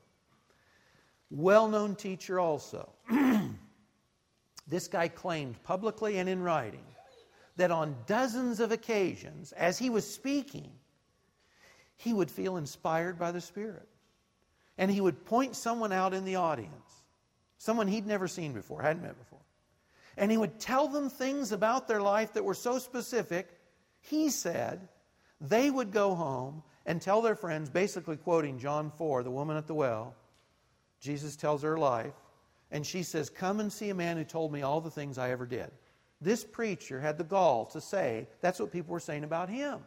Well 1.31 1.69
known 1.69 1.97
teacher, 1.97 2.39
also. 2.41 2.93
this 4.69 4.89
guy 4.89 5.09
claimed 5.09 5.63
publicly 5.63 6.19
and 6.19 6.29
in 6.29 6.43
writing 6.43 6.85
that 7.57 7.71
on 7.71 7.97
dozens 8.07 8.61
of 8.61 8.73
occasions, 8.73 9.53
as 9.53 9.79
he 9.79 9.91
was 9.91 10.09
speaking, 10.09 10.71
he 11.97 12.13
would 12.13 12.31
feel 12.31 12.57
inspired 12.57 13.19
by 13.19 13.33
the 13.33 13.41
Spirit. 13.41 13.89
And 14.79 14.91
he 14.91 15.01
would 15.01 15.25
point 15.25 15.57
someone 15.57 15.93
out 15.93 16.13
in 16.13 16.25
the 16.25 16.37
audience 16.37 16.87
someone 17.59 17.89
he'd 17.89 18.07
never 18.07 18.29
seen 18.29 18.53
before, 18.53 18.83
hadn't 18.83 19.03
met 19.03 19.19
before. 19.19 19.41
And 20.17 20.31
he 20.31 20.37
would 20.37 20.59
tell 20.59 20.89
them 20.89 21.11
things 21.11 21.53
about 21.53 21.89
their 21.89 22.01
life 22.01 22.33
that 22.35 22.45
were 22.45 22.55
so 22.55 22.79
specific, 22.79 23.49
he 24.01 24.31
said 24.31 24.89
they 25.41 25.71
would 25.71 25.91
go 25.91 26.15
home 26.15 26.63
and 26.87 27.03
tell 27.03 27.21
their 27.21 27.35
friends, 27.35 27.69
basically 27.69 28.17
quoting 28.17 28.59
John 28.59 28.91
4, 28.91 29.25
the 29.25 29.31
woman 29.31 29.57
at 29.57 29.67
the 29.67 29.75
well. 29.75 30.15
Jesus 31.01 31.37
tells 31.37 31.63
her 31.63 31.77
life, 31.77 32.15
and 32.71 32.87
she 32.87 33.03
says, 33.03 33.29
Come 33.29 33.61
and 33.61 33.71
see 33.71 33.91
a 33.91 33.95
man 33.95 34.17
who 34.17 34.25
told 34.25 34.53
me 34.53 34.63
all 34.63 34.81
the 34.81 34.91
things 34.91 35.19
I 35.19 35.31
ever 35.31 35.47
did. 35.47 35.71
This 36.21 36.45
preacher 36.45 37.01
had 37.01 37.19
the 37.19 37.25
gall 37.25 37.67
to 37.67 37.81
say 37.81 38.29
that's 38.41 38.59
what 38.59 38.73
people 38.73 38.93
were 38.93 39.01
saying 39.01 39.25
about 39.25 39.51
him. 39.51 39.81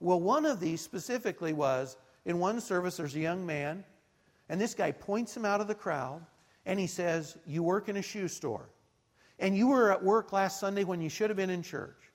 Well, 0.00 0.20
one 0.20 0.44
of 0.44 0.60
these 0.60 0.80
specifically 0.80 1.52
was 1.52 1.96
in 2.26 2.38
one 2.38 2.60
service, 2.60 2.98
there's 2.98 3.16
a 3.16 3.20
young 3.20 3.46
man, 3.46 3.84
and 4.48 4.60
this 4.60 4.74
guy 4.74 4.92
points 4.92 5.36
him 5.36 5.44
out 5.44 5.60
of 5.60 5.68
the 5.68 5.74
crowd, 5.74 6.24
and 6.66 6.78
he 6.78 6.86
says, 6.86 7.38
You 7.46 7.62
work 7.62 7.88
in 7.88 7.96
a 7.96 8.02
shoe 8.02 8.28
store. 8.28 8.68
And 9.38 9.56
you 9.56 9.68
were 9.68 9.92
at 9.92 10.02
work 10.02 10.32
last 10.32 10.58
Sunday 10.58 10.82
when 10.82 11.00
you 11.00 11.08
should 11.08 11.30
have 11.30 11.36
been 11.36 11.50
in 11.50 11.62
church. 11.62 12.07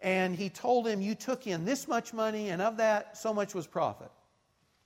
And 0.00 0.36
he 0.36 0.48
told 0.48 0.86
him, 0.86 1.00
You 1.00 1.14
took 1.14 1.46
in 1.46 1.64
this 1.64 1.88
much 1.88 2.12
money, 2.12 2.50
and 2.50 2.62
of 2.62 2.76
that, 2.76 3.16
so 3.16 3.34
much 3.34 3.54
was 3.54 3.66
profit. 3.66 4.10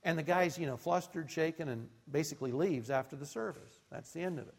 And 0.04 0.18
the 0.18 0.22
guy's, 0.22 0.58
you 0.58 0.66
know, 0.66 0.76
flustered, 0.76 1.30
shaken, 1.30 1.68
and 1.68 1.88
basically 2.10 2.50
leaves 2.50 2.90
after 2.90 3.14
the 3.14 3.26
service. 3.26 3.80
That's 3.90 4.12
the 4.12 4.20
end 4.22 4.38
of 4.38 4.48
it. 4.48 4.54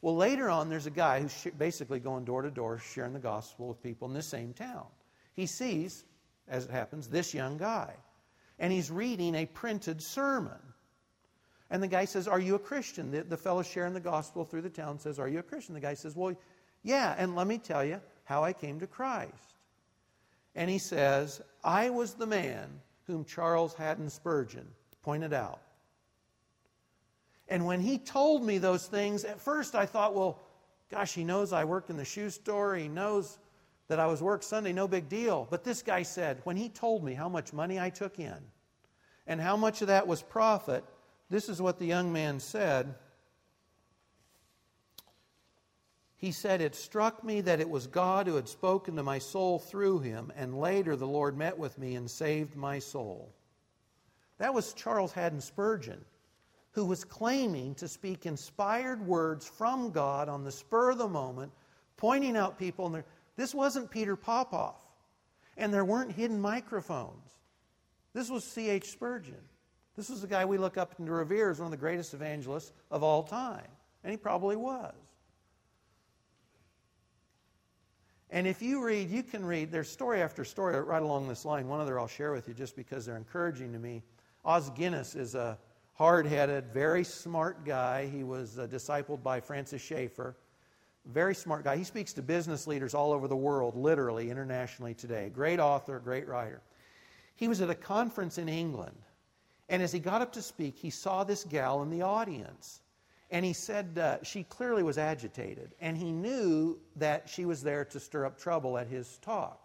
Well, 0.00 0.16
later 0.16 0.48
on, 0.48 0.68
there's 0.68 0.86
a 0.86 0.90
guy 0.90 1.20
who's 1.20 1.46
basically 1.58 2.00
going 2.00 2.24
door 2.24 2.42
to 2.42 2.50
door 2.50 2.78
sharing 2.78 3.12
the 3.12 3.18
gospel 3.18 3.68
with 3.68 3.82
people 3.82 4.08
in 4.08 4.14
the 4.14 4.22
same 4.22 4.52
town. 4.52 4.86
He 5.34 5.46
sees, 5.46 6.04
as 6.48 6.64
it 6.64 6.70
happens, 6.70 7.08
this 7.08 7.34
young 7.34 7.58
guy, 7.58 7.94
and 8.58 8.72
he's 8.72 8.90
reading 8.90 9.34
a 9.34 9.46
printed 9.46 10.02
sermon. 10.02 10.58
And 11.70 11.82
the 11.82 11.88
guy 11.88 12.04
says, 12.06 12.26
Are 12.26 12.40
you 12.40 12.54
a 12.54 12.58
Christian? 12.58 13.10
The, 13.10 13.22
the 13.22 13.36
fellow 13.36 13.62
sharing 13.62 13.92
the 13.92 14.00
gospel 14.00 14.44
through 14.44 14.62
the 14.62 14.70
town 14.70 14.98
says, 14.98 15.18
Are 15.18 15.28
you 15.28 15.40
a 15.40 15.42
Christian? 15.42 15.74
The 15.74 15.80
guy 15.80 15.94
says, 15.94 16.16
Well, 16.16 16.34
yeah, 16.82 17.14
and 17.18 17.34
let 17.34 17.46
me 17.46 17.58
tell 17.58 17.84
you 17.84 18.00
how 18.24 18.44
I 18.44 18.52
came 18.52 18.80
to 18.80 18.86
Christ. 18.86 19.47
And 20.54 20.70
he 20.70 20.78
says, 20.78 21.40
I 21.62 21.90
was 21.90 22.14
the 22.14 22.26
man 22.26 22.80
whom 23.06 23.24
Charles 23.24 23.74
Haddon 23.74 24.10
Spurgeon 24.10 24.66
pointed 25.02 25.32
out. 25.32 25.60
And 27.48 27.64
when 27.64 27.80
he 27.80 27.98
told 27.98 28.44
me 28.44 28.58
those 28.58 28.86
things, 28.86 29.24
at 29.24 29.40
first 29.40 29.74
I 29.74 29.86
thought, 29.86 30.14
well, 30.14 30.40
gosh, 30.90 31.14
he 31.14 31.24
knows 31.24 31.52
I 31.52 31.64
work 31.64 31.90
in 31.90 31.96
the 31.96 32.04
shoe 32.04 32.30
store. 32.30 32.76
He 32.76 32.88
knows 32.88 33.38
that 33.88 33.98
I 33.98 34.06
was 34.06 34.22
work 34.22 34.42
Sunday, 34.42 34.72
no 34.72 34.86
big 34.86 35.08
deal. 35.08 35.46
But 35.50 35.64
this 35.64 35.82
guy 35.82 36.02
said, 36.02 36.40
when 36.44 36.56
he 36.56 36.68
told 36.68 37.02
me 37.02 37.14
how 37.14 37.28
much 37.28 37.52
money 37.54 37.80
I 37.80 37.88
took 37.88 38.18
in 38.18 38.36
and 39.26 39.40
how 39.40 39.56
much 39.56 39.80
of 39.80 39.88
that 39.88 40.06
was 40.06 40.22
profit, 40.22 40.84
this 41.30 41.48
is 41.48 41.62
what 41.62 41.78
the 41.78 41.86
young 41.86 42.12
man 42.12 42.38
said. 42.38 42.94
He 46.18 46.32
said, 46.32 46.60
It 46.60 46.74
struck 46.74 47.22
me 47.22 47.40
that 47.42 47.60
it 47.60 47.70
was 47.70 47.86
God 47.86 48.26
who 48.26 48.34
had 48.34 48.48
spoken 48.48 48.96
to 48.96 49.04
my 49.04 49.18
soul 49.18 49.60
through 49.60 50.00
him, 50.00 50.32
and 50.36 50.58
later 50.58 50.96
the 50.96 51.06
Lord 51.06 51.38
met 51.38 51.56
with 51.56 51.78
me 51.78 51.94
and 51.94 52.10
saved 52.10 52.56
my 52.56 52.80
soul. 52.80 53.32
That 54.38 54.52
was 54.52 54.72
Charles 54.72 55.12
Haddon 55.12 55.40
Spurgeon, 55.40 56.04
who 56.72 56.84
was 56.84 57.04
claiming 57.04 57.76
to 57.76 57.86
speak 57.86 58.26
inspired 58.26 59.00
words 59.06 59.46
from 59.46 59.92
God 59.92 60.28
on 60.28 60.42
the 60.42 60.50
spur 60.50 60.90
of 60.90 60.98
the 60.98 61.08
moment, 61.08 61.52
pointing 61.96 62.36
out 62.36 62.58
people. 62.58 62.92
And 62.92 63.04
this 63.36 63.54
wasn't 63.54 63.90
Peter 63.90 64.16
Popoff, 64.16 64.80
and 65.56 65.72
there 65.72 65.84
weren't 65.84 66.12
hidden 66.12 66.40
microphones. 66.40 67.36
This 68.12 68.28
was 68.28 68.42
C.H. 68.42 68.90
Spurgeon. 68.90 69.42
This 69.96 70.08
was 70.08 70.20
the 70.20 70.26
guy 70.26 70.44
we 70.44 70.58
look 70.58 70.76
up 70.76 70.98
and 70.98 71.08
revere 71.08 71.50
as 71.50 71.60
one 71.60 71.66
of 71.66 71.70
the 71.70 71.76
greatest 71.76 72.12
evangelists 72.12 72.72
of 72.90 73.04
all 73.04 73.22
time. 73.22 73.66
And 74.02 74.10
he 74.10 74.16
probably 74.16 74.56
was. 74.56 74.94
And 78.30 78.46
if 78.46 78.60
you 78.60 78.84
read, 78.84 79.10
you 79.10 79.22
can 79.22 79.44
read, 79.44 79.72
there's 79.72 79.90
story 79.90 80.20
after 80.22 80.44
story 80.44 80.78
right 80.80 81.02
along 81.02 81.28
this 81.28 81.44
line. 81.44 81.66
One 81.66 81.80
other 81.80 81.98
I'll 81.98 82.06
share 82.06 82.32
with 82.32 82.46
you 82.48 82.54
just 82.54 82.76
because 82.76 83.06
they're 83.06 83.16
encouraging 83.16 83.72
to 83.72 83.78
me. 83.78 84.02
Os 84.44 84.70
Guinness 84.70 85.14
is 85.14 85.34
a 85.34 85.58
hard 85.94 86.26
headed, 86.26 86.66
very 86.72 87.04
smart 87.04 87.64
guy. 87.64 88.06
He 88.06 88.24
was 88.24 88.58
uh, 88.58 88.66
discipled 88.66 89.22
by 89.22 89.40
Francis 89.40 89.82
Schaeffer. 89.82 90.36
Very 91.06 91.34
smart 91.34 91.64
guy. 91.64 91.76
He 91.76 91.84
speaks 91.84 92.12
to 92.14 92.22
business 92.22 92.66
leaders 92.66 92.94
all 92.94 93.12
over 93.12 93.28
the 93.28 93.36
world, 93.36 93.74
literally, 93.74 94.30
internationally 94.30 94.94
today. 94.94 95.30
Great 95.32 95.58
author, 95.58 95.98
great 95.98 96.28
writer. 96.28 96.60
He 97.36 97.48
was 97.48 97.60
at 97.62 97.70
a 97.70 97.74
conference 97.74 98.36
in 98.36 98.48
England 98.48 98.96
and 99.68 99.82
as 99.82 99.92
he 99.92 99.98
got 99.98 100.22
up 100.22 100.32
to 100.32 100.42
speak, 100.42 100.76
he 100.76 100.90
saw 100.90 101.24
this 101.24 101.44
gal 101.44 101.82
in 101.82 101.90
the 101.90 102.02
audience. 102.02 102.80
And 103.30 103.44
he 103.44 103.52
said 103.52 103.98
uh, 103.98 104.22
she 104.22 104.42
clearly 104.44 104.82
was 104.82 104.98
agitated. 104.98 105.74
And 105.80 105.96
he 105.96 106.12
knew 106.12 106.78
that 106.96 107.28
she 107.28 107.44
was 107.44 107.62
there 107.62 107.84
to 107.86 108.00
stir 108.00 108.24
up 108.24 108.38
trouble 108.38 108.78
at 108.78 108.86
his 108.86 109.18
talk. 109.18 109.60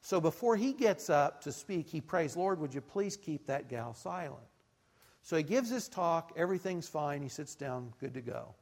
So 0.00 0.20
before 0.20 0.56
he 0.56 0.72
gets 0.72 1.10
up 1.10 1.42
to 1.42 1.52
speak, 1.52 1.88
he 1.88 2.00
prays, 2.00 2.36
Lord, 2.36 2.60
would 2.60 2.72
you 2.72 2.80
please 2.80 3.16
keep 3.16 3.46
that 3.46 3.68
gal 3.68 3.92
silent? 3.92 4.46
So 5.22 5.36
he 5.36 5.42
gives 5.42 5.68
his 5.68 5.88
talk, 5.88 6.32
everything's 6.36 6.86
fine, 6.88 7.20
he 7.22 7.28
sits 7.28 7.56
down, 7.56 7.92
good 7.98 8.14
to 8.14 8.20
go. 8.20 8.54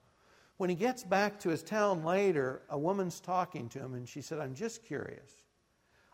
When 0.56 0.70
he 0.70 0.76
gets 0.76 1.04
back 1.04 1.38
to 1.40 1.50
his 1.50 1.62
town 1.62 2.02
later, 2.04 2.62
a 2.70 2.78
woman's 2.78 3.20
talking 3.20 3.68
to 3.68 3.78
him, 3.78 3.92
and 3.92 4.08
she 4.08 4.22
said, 4.22 4.38
I'm 4.38 4.54
just 4.54 4.82
curious. 4.82 5.30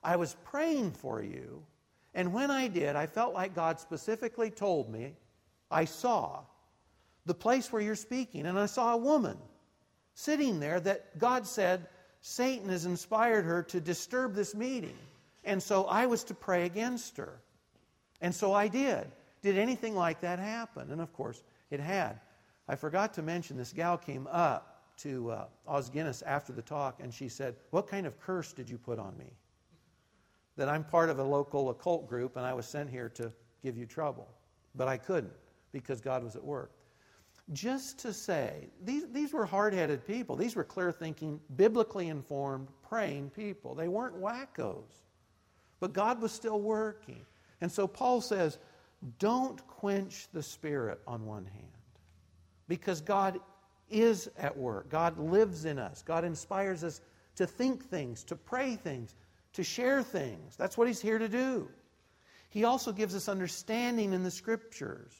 I 0.02 0.16
was 0.16 0.35
praying 0.42 0.90
for 0.90 1.22
you, 1.22 1.62
and 2.14 2.35
when 2.35 2.50
I 2.50 2.66
did, 2.66 2.96
I 2.96 3.06
felt 3.06 3.33
like 3.33 3.54
God 3.54 3.78
specifically 3.78 4.50
told 4.50 4.90
me, 4.90 5.14
I 5.70 5.85
saw 5.85 6.40
the 7.31 7.35
place 7.35 7.73
where 7.73 7.81
you're 7.81 7.95
speaking, 7.95 8.45
and 8.45 8.59
I 8.59 8.66
saw 8.66 8.93
a 8.93 8.97
woman 8.97 9.38
sitting 10.14 10.59
there 10.59 10.81
that 10.81 11.16
God 11.16 11.47
said 11.47 11.87
Satan 12.23 12.69
has 12.71 12.87
inspired 12.87 13.45
her 13.45 13.62
to 13.62 13.81
disturb 13.81 14.35
this 14.35 14.53
meeting. 14.53 14.97
And 15.45 15.62
so 15.62 15.85
I 15.85 16.07
was 16.07 16.25
to 16.25 16.35
pray 16.35 16.66
against 16.66 17.16
her. 17.19 17.40
And 18.21 18.35
so 18.35 18.53
I 18.53 18.66
did. 18.66 19.07
Did 19.43 19.59
anything 19.59 19.95
like 19.95 20.21
that 20.23 20.40
happen? 20.40 20.90
And 20.90 21.01
of 21.01 21.12
course, 21.12 21.45
it 21.71 21.79
had. 21.79 22.19
I 22.66 22.75
forgot 22.75 23.14
to 23.14 23.23
mention 23.23 23.57
this 23.57 23.73
gal 23.73 23.97
came 23.97 24.27
up 24.27 24.83
to 24.99 25.31
uh, 25.31 25.45
Os 25.69 25.88
Guinness 25.88 26.23
after 26.23 26.53
the 26.53 26.62
talk, 26.62 26.99
and 27.01 27.14
she 27.14 27.29
said, 27.29 27.55
What 27.71 27.87
kind 27.87 28.09
of 28.09 28.19
curse 28.19 28.53
did 28.53 28.69
you 28.69 28.77
put 28.77 28.99
on 28.99 29.16
me? 29.16 29.31
that 30.57 30.69
I'm 30.69 30.83
part 30.83 31.11
of 31.11 31.21
a 31.21 31.25
local 31.25 31.71
occult 31.71 32.09
group 32.09 32.37
and 32.37 32.45
I 32.45 32.53
was 32.53 32.66
sent 32.66 32.90
here 32.90 33.09
to 33.11 33.33
give 33.62 33.79
you 33.79 33.87
trouble. 33.87 34.27
But 34.75 34.88
I 34.88 34.97
couldn't 34.99 35.33
because 35.73 36.01
God 36.01 36.23
was 36.23 36.37
at 36.37 36.45
work. 36.45 36.73
Just 37.52 37.98
to 38.00 38.12
say, 38.12 38.68
these, 38.84 39.04
these 39.12 39.32
were 39.32 39.44
hard 39.44 39.74
headed 39.74 40.06
people. 40.06 40.36
These 40.36 40.54
were 40.54 40.64
clear 40.64 40.92
thinking, 40.92 41.40
biblically 41.56 42.08
informed, 42.08 42.68
praying 42.88 43.30
people. 43.30 43.74
They 43.74 43.88
weren't 43.88 44.20
wackos. 44.20 44.84
But 45.80 45.92
God 45.92 46.20
was 46.22 46.30
still 46.30 46.60
working. 46.60 47.24
And 47.60 47.70
so 47.70 47.88
Paul 47.88 48.20
says, 48.20 48.58
don't 49.18 49.66
quench 49.66 50.28
the 50.32 50.42
spirit 50.42 51.00
on 51.06 51.24
one 51.24 51.46
hand 51.46 51.66
because 52.68 53.00
God 53.00 53.40
is 53.88 54.30
at 54.38 54.56
work. 54.56 54.88
God 54.88 55.18
lives 55.18 55.64
in 55.64 55.78
us. 55.78 56.02
God 56.02 56.24
inspires 56.24 56.84
us 56.84 57.00
to 57.36 57.46
think 57.46 57.84
things, 57.84 58.22
to 58.24 58.36
pray 58.36 58.76
things, 58.76 59.14
to 59.54 59.64
share 59.64 60.02
things. 60.02 60.54
That's 60.56 60.78
what 60.78 60.86
he's 60.86 61.00
here 61.00 61.18
to 61.18 61.28
do. 61.28 61.68
He 62.50 62.64
also 62.64 62.92
gives 62.92 63.14
us 63.14 63.28
understanding 63.28 64.12
in 64.12 64.22
the 64.22 64.30
scriptures. 64.30 65.12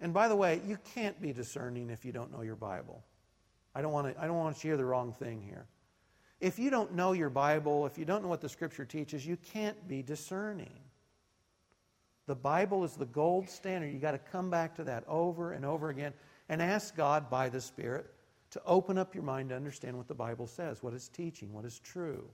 And 0.00 0.14
by 0.14 0.28
the 0.28 0.36
way, 0.36 0.60
you 0.66 0.78
can't 0.94 1.20
be 1.20 1.32
discerning 1.32 1.90
if 1.90 2.04
you 2.04 2.12
don't 2.12 2.32
know 2.32 2.42
your 2.42 2.56
Bible. 2.56 3.04
I 3.74 3.82
don't 3.82 3.92
want 3.92 4.14
to, 4.14 4.22
I 4.22 4.26
don't 4.26 4.36
want 4.36 4.56
to 4.56 4.62
hear 4.62 4.76
the 4.76 4.84
wrong 4.84 5.12
thing 5.12 5.42
here. 5.42 5.66
If 6.40 6.58
you 6.58 6.70
don't 6.70 6.94
know 6.94 7.12
your 7.12 7.28
Bible, 7.28 7.84
if 7.86 7.98
you 7.98 8.06
don't 8.06 8.22
know 8.22 8.28
what 8.28 8.40
the 8.40 8.48
scripture 8.48 8.86
teaches, 8.86 9.26
you 9.26 9.36
can't 9.36 9.86
be 9.86 10.02
discerning. 10.02 10.72
The 12.26 12.34
Bible 12.34 12.84
is 12.84 12.94
the 12.94 13.06
gold 13.06 13.48
standard. 13.48 13.92
You've 13.92 14.00
got 14.00 14.12
to 14.12 14.18
come 14.18 14.50
back 14.50 14.76
to 14.76 14.84
that 14.84 15.04
over 15.06 15.52
and 15.52 15.64
over 15.64 15.90
again 15.90 16.14
and 16.48 16.62
ask 16.62 16.96
God 16.96 17.28
by 17.28 17.48
the 17.48 17.60
Spirit 17.60 18.06
to 18.52 18.62
open 18.64 18.98
up 18.98 19.14
your 19.14 19.24
mind 19.24 19.50
to 19.50 19.56
understand 19.56 19.96
what 19.96 20.08
the 20.08 20.14
Bible 20.14 20.46
says, 20.46 20.82
what 20.82 20.94
it's 20.94 21.08
teaching, 21.08 21.52
what 21.52 21.64
is 21.64 21.78
true. 21.78 22.28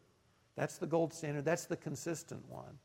That's 0.54 0.78
the 0.78 0.86
gold 0.86 1.12
standard, 1.12 1.44
that's 1.44 1.66
the 1.66 1.76
consistent 1.76 2.48
one. 2.48 2.78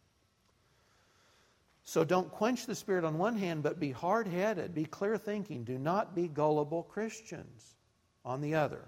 So 1.84 2.04
don't 2.04 2.32
quench 2.32 2.66
the 2.66 2.76
spirit 2.76 3.04
on 3.04 3.18
one 3.18 3.38
hand, 3.38 3.64
but 3.64 3.80
be 3.80 3.92
hard 3.92 4.28
headed, 4.28 4.74
be 4.74 4.86
clear 4.86 5.18
thinking. 5.18 5.64
Do 5.64 5.78
not 5.78 6.16
be 6.16 6.28
gullible 6.28 6.84
Christians 6.84 7.76
on 8.24 8.42
the 8.42 8.56
other. 8.56 8.82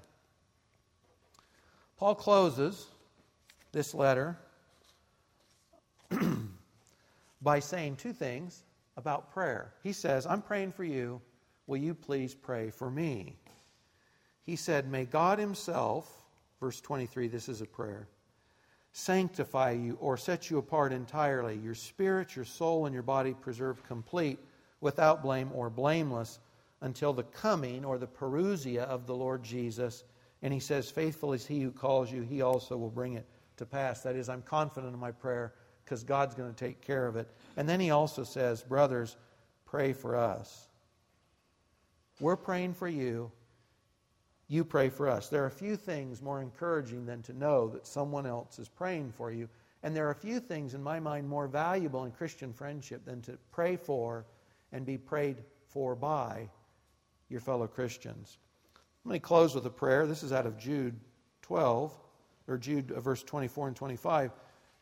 Paul 1.98 2.16
closes 2.16 2.86
this 3.72 3.94
letter 3.94 4.38
by 7.42 7.60
saying 7.60 7.96
two 7.96 8.14
things 8.14 8.64
about 8.96 9.32
prayer. 9.34 9.74
He 9.82 9.94
says, 9.94 10.28
I'm 10.28 10.42
praying 10.42 10.74
for 10.74 10.84
you. 10.84 11.22
Will 11.66 11.78
you 11.78 11.94
please 11.94 12.36
pray 12.36 12.70
for 12.70 12.92
me? 12.92 13.38
He 14.44 14.56
said, 14.56 14.92
May 14.92 15.06
God 15.06 15.40
Himself, 15.40 16.12
verse 16.60 16.82
23, 16.82 17.28
this 17.28 17.50
is 17.50 17.62
a 17.62 17.66
prayer 17.66 18.08
sanctify 18.94 19.72
you 19.72 19.98
or 20.00 20.16
set 20.18 20.50
you 20.50 20.60
apart 20.60 20.94
entirely, 20.94 21.58
your 21.58 21.76
spirit, 21.76 22.36
your 22.36 22.46
soul, 22.46 22.86
and 22.86 22.94
your 22.94 23.04
body 23.04 23.34
preserved 23.34 23.84
complete, 23.86 24.40
without 24.82 25.22
blame 25.22 25.50
or 25.54 25.70
blameless, 25.70 26.40
until 26.82 27.12
the 27.12 27.24
coming 27.24 27.84
or 27.84 27.98
the 27.98 28.08
parousia 28.08 28.84
of 28.84 29.08
the 29.08 29.16
Lord 29.16 29.44
Jesus. 29.44 30.04
And 30.42 30.54
he 30.54 30.60
says, 30.60 30.92
Faithful 30.92 31.34
is 31.34 31.46
he 31.46 31.62
who 31.62 31.72
calls 31.72 32.12
you, 32.12 32.22
he 32.22 32.42
also 32.42 32.78
will 32.78 32.90
bring 32.90 33.14
it 33.14 33.26
to 33.58 33.66
pass. 33.66 34.02
That 34.02 34.16
is, 34.16 34.30
I'm 34.30 34.44
confident 34.44 34.94
in 34.94 35.00
my 35.00 35.12
prayer 35.12 35.54
because 35.84 36.04
God's 36.04 36.36
going 36.36 36.54
to 36.54 36.56
take 36.56 36.82
care 36.82 37.08
of 37.08 37.16
it. 37.16 37.30
And 37.58 37.68
then 37.68 37.80
he 37.80 37.90
also 37.90 38.24
says, 38.24 38.62
Brothers, 38.62 39.18
pray 39.66 39.94
for 39.94 40.16
us. 40.16 40.68
We're 42.20 42.36
praying 42.36 42.76
for 42.76 42.88
you. 42.88 43.32
You 44.54 44.64
pray 44.64 44.90
for 44.90 45.10
us. 45.10 45.30
There 45.30 45.44
are 45.44 45.50
few 45.50 45.76
things 45.76 46.22
more 46.22 46.40
encouraging 46.40 47.08
than 47.08 47.24
to 47.24 47.34
know 47.34 47.70
that 47.70 47.88
someone 47.88 48.28
else 48.28 48.60
is 48.60 48.70
praying 48.70 49.12
for 49.18 49.32
you. 49.32 49.50
And 49.82 49.96
there 49.96 50.06
are 50.08 50.12
a 50.12 50.16
few 50.16 50.40
things, 50.40 50.76
in 50.76 50.84
my 50.84 51.00
mind, 51.00 51.28
more 51.28 51.48
valuable 51.48 52.06
in 52.06 52.12
Christian 52.12 52.54
friendship 52.54 53.04
than 53.04 53.20
to 53.24 53.40
pray 53.52 53.78
for 53.78 54.28
and 54.72 54.86
be 54.86 54.96
prayed 54.96 55.38
for 55.70 55.96
by 55.96 56.48
your 57.30 57.40
fellow 57.40 57.66
Christians. 57.66 58.38
Let 59.06 59.14
me 59.14 59.20
close 59.20 59.56
with 59.56 59.66
a 59.66 59.72
prayer. 59.72 60.06
This 60.06 60.22
is 60.22 60.32
out 60.32 60.46
of 60.46 60.60
Jude 60.60 61.00
12, 61.42 61.92
or 62.48 62.60
Jude 62.60 62.92
uh, 62.92 63.00
verse 63.00 63.24
24 63.24 63.70
and 63.70 63.76
25. 63.76 64.34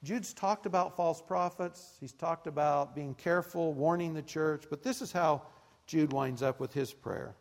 Jude's 0.04 0.34
talked 0.34 0.66
about 0.66 0.98
false 0.98 1.22
prophets. 1.22 1.96
He's 2.02 2.12
talked 2.12 2.46
about 2.46 2.94
being 2.94 3.16
careful, 3.16 3.72
warning 3.72 4.14
the 4.14 4.22
church. 4.22 4.66
But 4.70 4.84
this 4.84 5.02
is 5.02 5.14
how 5.14 5.44
Jude 5.88 6.12
winds 6.12 6.44
up 6.44 6.60
with 6.60 6.74
his 6.74 6.92
prayer 6.92 7.38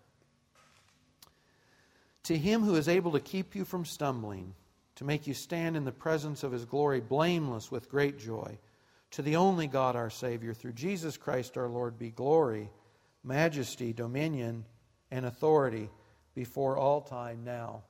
To 2.30 2.38
him 2.38 2.62
who 2.62 2.76
is 2.76 2.86
able 2.86 3.10
to 3.10 3.18
keep 3.18 3.56
you 3.56 3.64
from 3.64 3.84
stumbling, 3.84 4.54
to 4.94 5.04
make 5.04 5.26
you 5.26 5.34
stand 5.34 5.76
in 5.76 5.84
the 5.84 5.90
presence 5.90 6.44
of 6.44 6.52
his 6.52 6.64
glory 6.64 7.00
blameless 7.00 7.72
with 7.72 7.90
great 7.90 8.20
joy, 8.20 8.56
to 9.10 9.22
the 9.22 9.34
only 9.34 9.66
God 9.66 9.96
our 9.96 10.10
Savior, 10.10 10.54
through 10.54 10.74
Jesus 10.74 11.16
Christ 11.16 11.58
our 11.58 11.66
Lord, 11.66 11.98
be 11.98 12.10
glory, 12.10 12.70
majesty, 13.24 13.92
dominion, 13.92 14.64
and 15.10 15.26
authority 15.26 15.90
before 16.36 16.76
all 16.78 17.00
time, 17.00 17.42
now 17.42 17.82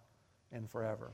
and 0.52 0.70
forever. 0.70 1.10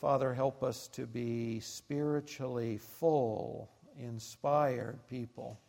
Father, 0.00 0.34
help 0.34 0.64
us 0.64 0.88
to 0.88 1.06
be 1.06 1.60
spiritually 1.60 2.78
full, 2.78 3.70
inspired 3.96 4.98
people. 5.08 5.60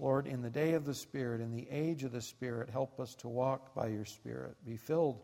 Lord, 0.00 0.26
in 0.26 0.40
the 0.40 0.50
day 0.50 0.72
of 0.72 0.86
the 0.86 0.94
Spirit, 0.94 1.42
in 1.42 1.52
the 1.52 1.68
age 1.70 2.04
of 2.04 2.12
the 2.12 2.22
Spirit, 2.22 2.70
help 2.70 2.98
us 2.98 3.14
to 3.16 3.28
walk 3.28 3.74
by 3.74 3.88
your 3.88 4.06
Spirit, 4.06 4.56
be 4.64 4.76
filled 4.76 5.20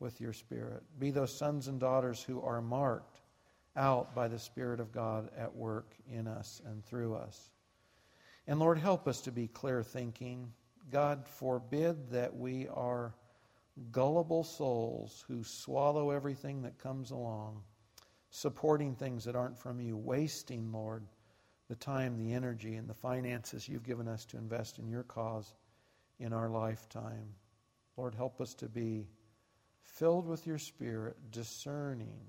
with 0.00 0.18
your 0.18 0.32
Spirit. 0.32 0.82
Be 0.98 1.10
those 1.10 1.36
sons 1.36 1.68
and 1.68 1.78
daughters 1.78 2.22
who 2.22 2.40
are 2.40 2.62
marked 2.62 3.20
out 3.76 4.14
by 4.14 4.26
the 4.26 4.38
Spirit 4.38 4.80
of 4.80 4.92
God 4.92 5.28
at 5.36 5.54
work 5.54 5.94
in 6.10 6.26
us 6.26 6.62
and 6.64 6.82
through 6.84 7.16
us. 7.16 7.50
And 8.46 8.58
Lord, 8.58 8.78
help 8.78 9.06
us 9.06 9.20
to 9.22 9.30
be 9.30 9.46
clear 9.46 9.82
thinking. 9.82 10.50
God 10.90 11.26
forbid 11.26 12.10
that 12.10 12.34
we 12.34 12.66
are 12.68 13.14
gullible 13.92 14.42
souls 14.42 15.22
who 15.28 15.44
swallow 15.44 16.10
everything 16.10 16.62
that 16.62 16.78
comes 16.78 17.10
along, 17.10 17.62
supporting 18.30 18.94
things 18.94 19.24
that 19.24 19.36
aren't 19.36 19.58
from 19.58 19.80
you, 19.80 19.98
wasting, 19.98 20.72
Lord, 20.72 21.04
the 21.68 21.76
time, 21.76 22.16
the 22.16 22.32
energy, 22.32 22.76
and 22.76 22.88
the 22.88 22.94
finances 22.94 23.68
you've 23.68 23.84
given 23.84 24.08
us 24.08 24.24
to 24.26 24.36
invest 24.36 24.78
in 24.78 24.88
your 24.88 25.02
cause 25.02 25.54
in 26.18 26.32
our 26.32 26.48
lifetime. 26.48 27.34
Lord, 27.96 28.14
help 28.14 28.40
us 28.40 28.54
to 28.54 28.68
be 28.68 29.06
filled 29.82 30.26
with 30.26 30.46
your 30.46 30.58
Spirit, 30.58 31.16
discerning 31.30 32.20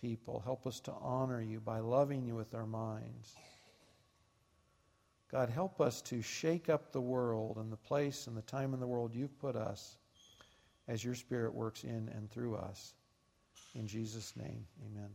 people. 0.00 0.40
Help 0.44 0.66
us 0.66 0.80
to 0.80 0.92
honor 1.00 1.40
you 1.40 1.60
by 1.60 1.78
loving 1.80 2.24
you 2.24 2.34
with 2.34 2.54
our 2.54 2.66
minds. 2.66 3.36
God, 5.30 5.48
help 5.48 5.80
us 5.80 6.02
to 6.02 6.22
shake 6.22 6.68
up 6.68 6.90
the 6.90 7.00
world 7.00 7.56
and 7.58 7.72
the 7.72 7.76
place 7.76 8.26
and 8.26 8.36
the 8.36 8.42
time 8.42 8.74
in 8.74 8.80
the 8.80 8.86
world 8.86 9.14
you've 9.14 9.38
put 9.38 9.54
us 9.54 9.96
as 10.88 11.04
your 11.04 11.14
Spirit 11.14 11.54
works 11.54 11.84
in 11.84 12.10
and 12.14 12.28
through 12.30 12.56
us. 12.56 12.94
In 13.74 13.86
Jesus' 13.86 14.34
name, 14.36 14.66
amen. 14.84 15.10